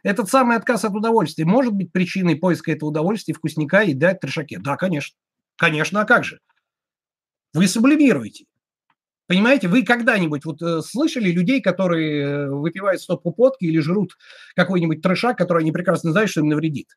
Этот 0.03 0.29
самый 0.29 0.57
отказ 0.57 0.85
от 0.85 0.95
удовольствия 0.95 1.45
может 1.45 1.75
быть 1.75 1.93
причиной 1.93 2.37
поиска 2.37 2.73
этого 2.73 2.89
удовольствия, 2.91 3.35
вкусника 3.35 3.83
и 3.83 3.95
дать 3.95 4.21
трешаке? 4.21 4.59
Да, 4.59 4.77
конечно. 4.77 5.17
Конечно, 5.57 6.01
а 6.01 6.05
как 6.05 6.25
же? 6.25 6.41
Вы 7.55 7.67
сублимируете. 7.69 8.47
Понимаете, 9.31 9.69
вы 9.69 9.85
когда-нибудь 9.85 10.45
вот 10.45 10.61
э, 10.61 10.81
слышали 10.83 11.31
людей, 11.31 11.61
которые 11.61 12.23
э, 12.25 12.51
выпивают 12.51 13.01
стопку 13.01 13.33
водки 13.39 13.65
или 13.65 13.79
жрут 13.79 14.17
какой-нибудь 14.57 15.03
трешак, 15.03 15.39
который 15.39 15.63
они 15.63 15.71
прекрасно 15.71 16.11
знают, 16.11 16.33
что 16.33 16.41
им 16.41 16.49
навредит? 16.49 16.89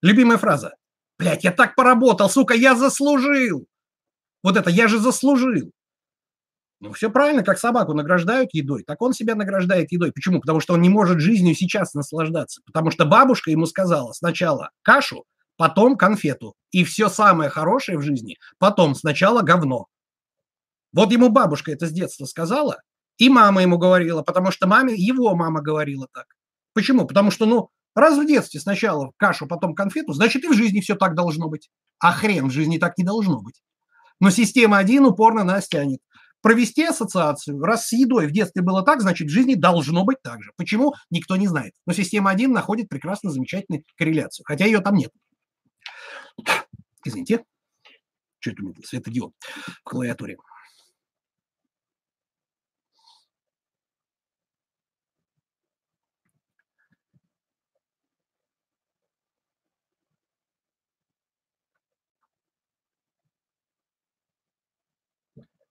Любимая 0.00 0.38
фраза. 0.38 0.76
Блять, 1.18 1.44
я 1.44 1.52
так 1.52 1.74
поработал, 1.74 2.30
сука, 2.30 2.54
я 2.54 2.74
заслужил. 2.74 3.66
Вот 4.42 4.56
это, 4.56 4.70
я 4.70 4.88
же 4.88 4.98
заслужил. 4.98 5.72
Ну, 6.80 6.94
все 6.94 7.10
правильно, 7.10 7.42
как 7.42 7.58
собаку 7.58 7.92
награждают 7.92 8.54
едой, 8.54 8.82
так 8.84 9.02
он 9.02 9.12
себя 9.12 9.34
награждает 9.34 9.92
едой. 9.92 10.10
Почему? 10.10 10.40
Потому 10.40 10.60
что 10.60 10.72
он 10.72 10.80
не 10.80 10.88
может 10.88 11.20
жизнью 11.20 11.54
сейчас 11.54 11.92
наслаждаться. 11.92 12.62
Потому 12.64 12.92
что 12.92 13.04
бабушка 13.04 13.50
ему 13.50 13.66
сказала 13.66 14.14
сначала 14.14 14.70
кашу, 14.80 15.24
потом 15.58 15.98
конфету. 15.98 16.54
И 16.70 16.82
все 16.82 17.10
самое 17.10 17.50
хорошее 17.50 17.98
в 17.98 18.02
жизни 18.02 18.38
потом. 18.58 18.94
Сначала 18.94 19.42
говно. 19.42 19.88
Вот 20.94 21.12
ему 21.12 21.28
бабушка 21.28 21.72
это 21.72 21.86
с 21.88 21.92
детства 21.92 22.24
сказала, 22.24 22.80
и 23.18 23.28
мама 23.28 23.62
ему 23.62 23.78
говорила, 23.78 24.22
потому 24.22 24.52
что 24.52 24.68
маме, 24.68 24.94
его 24.96 25.34
мама 25.34 25.60
говорила 25.60 26.06
так. 26.12 26.26
Почему? 26.72 27.04
Потому 27.04 27.32
что, 27.32 27.46
ну, 27.46 27.68
раз 27.96 28.16
в 28.16 28.24
детстве 28.24 28.60
сначала 28.60 29.10
кашу, 29.16 29.46
потом 29.46 29.74
конфету, 29.74 30.12
значит 30.12 30.44
и 30.44 30.48
в 30.48 30.54
жизни 30.54 30.80
все 30.80 30.94
так 30.94 31.16
должно 31.16 31.48
быть. 31.48 31.68
А 31.98 32.12
хрен 32.12 32.48
в 32.48 32.52
жизни 32.52 32.78
так 32.78 32.96
не 32.96 33.04
должно 33.04 33.42
быть. 33.42 33.60
Но 34.20 34.30
система 34.30 34.78
один 34.78 35.04
упорно 35.04 35.42
нас 35.42 35.66
тянет. 35.66 35.98
Провести 36.42 36.84
ассоциацию, 36.84 37.58
раз 37.60 37.88
с 37.88 37.92
едой 37.92 38.28
в 38.28 38.30
детстве 38.30 38.62
было 38.62 38.84
так, 38.84 39.00
значит 39.00 39.28
в 39.28 39.30
жизни 39.32 39.54
должно 39.54 40.04
быть 40.04 40.18
так 40.22 40.42
же. 40.42 40.52
Почему? 40.56 40.94
Никто 41.10 41.36
не 41.36 41.48
знает. 41.48 41.72
Но 41.86 41.92
система 41.92 42.30
один 42.30 42.52
находит 42.52 42.88
прекрасно 42.88 43.30
замечательную 43.30 43.82
корреляцию, 43.96 44.44
хотя 44.46 44.64
ее 44.66 44.80
там 44.80 44.94
нет. 44.94 45.10
Извините. 47.04 47.44
Что 48.38 48.50
это 48.50 48.62
у 48.62 48.66
меня 48.66 48.74
светодиод 48.84 49.32
в 49.40 49.82
клавиатуре? 49.84 50.36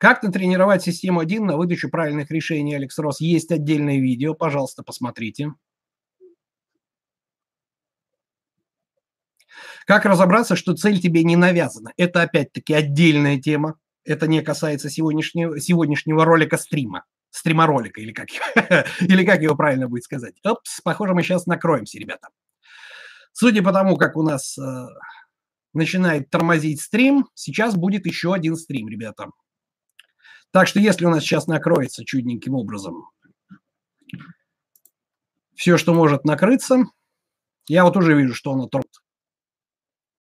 Как 0.04 0.22
натренировать 0.22 0.84
систему 0.84 1.22
1 1.22 1.46
на 1.46 1.56
выдачу 1.56 1.89
правильных 1.89 2.30
решений, 2.30 2.76
Алекс 2.76 3.00
Рос? 3.00 3.22
Есть 3.22 3.54
отдельное 3.54 4.02
видео, 4.02 4.34
пожалуйста, 4.34 4.84
посмотрите. 4.84 5.54
Как 9.86 10.04
разобраться, 10.04 10.58
что 10.58 10.76
цель 10.76 11.00
тебе 11.00 11.24
не 11.24 11.38
навязана? 11.38 11.94
Это 11.96 12.22
опять-таки 12.22 12.74
отдельная 12.74 13.39
тема. 13.39 13.80
Это 14.04 14.28
не 14.28 14.42
касается 14.42 14.89
сегодняшнего, 14.89 15.58
сегодняшнего 15.62 16.26
ролика 16.26 16.58
стрима. 16.58 17.06
Стрима-ролика, 17.30 18.02
или 18.02 18.12
как, 18.12 18.28
или 19.00 19.26
как 19.26 19.42
его 19.42 19.56
правильно 19.56 19.88
будет 19.88 20.04
сказать. 20.04 20.36
Опс, 20.44 20.82
похоже, 20.82 21.13
мы 21.13 21.24
сейчас 21.24 21.46
накроемся, 21.46 21.98
ребята. 21.98 22.28
Судя 23.32 23.63
по 23.63 23.72
тому, 23.72 23.96
как 23.96 24.18
у 24.18 24.22
нас 24.22 24.58
э, 24.58 24.86
начинает 25.72 26.30
тормозить 26.30 26.82
стрим, 26.82 27.30
сейчас 27.36 27.78
будет 27.78 28.06
еще 28.06 28.34
один 28.34 28.58
стрим, 28.58 28.89
ребята. 28.89 29.30
Так 30.54 30.68
что 30.68 30.80
если 30.80 31.06
у 31.06 31.10
нас 31.10 31.24
сейчас 31.24 31.48
накроется 31.48 32.06
чудненьким 32.06 32.54
образом 32.54 33.10
все, 35.56 35.78
что 35.78 35.96
может 35.96 36.26
накрыться, 36.26 36.84
я 37.68 37.84
вот 37.84 37.98
уже 37.98 38.16
вижу, 38.16 38.36
что 38.36 38.52
оно 38.54 38.68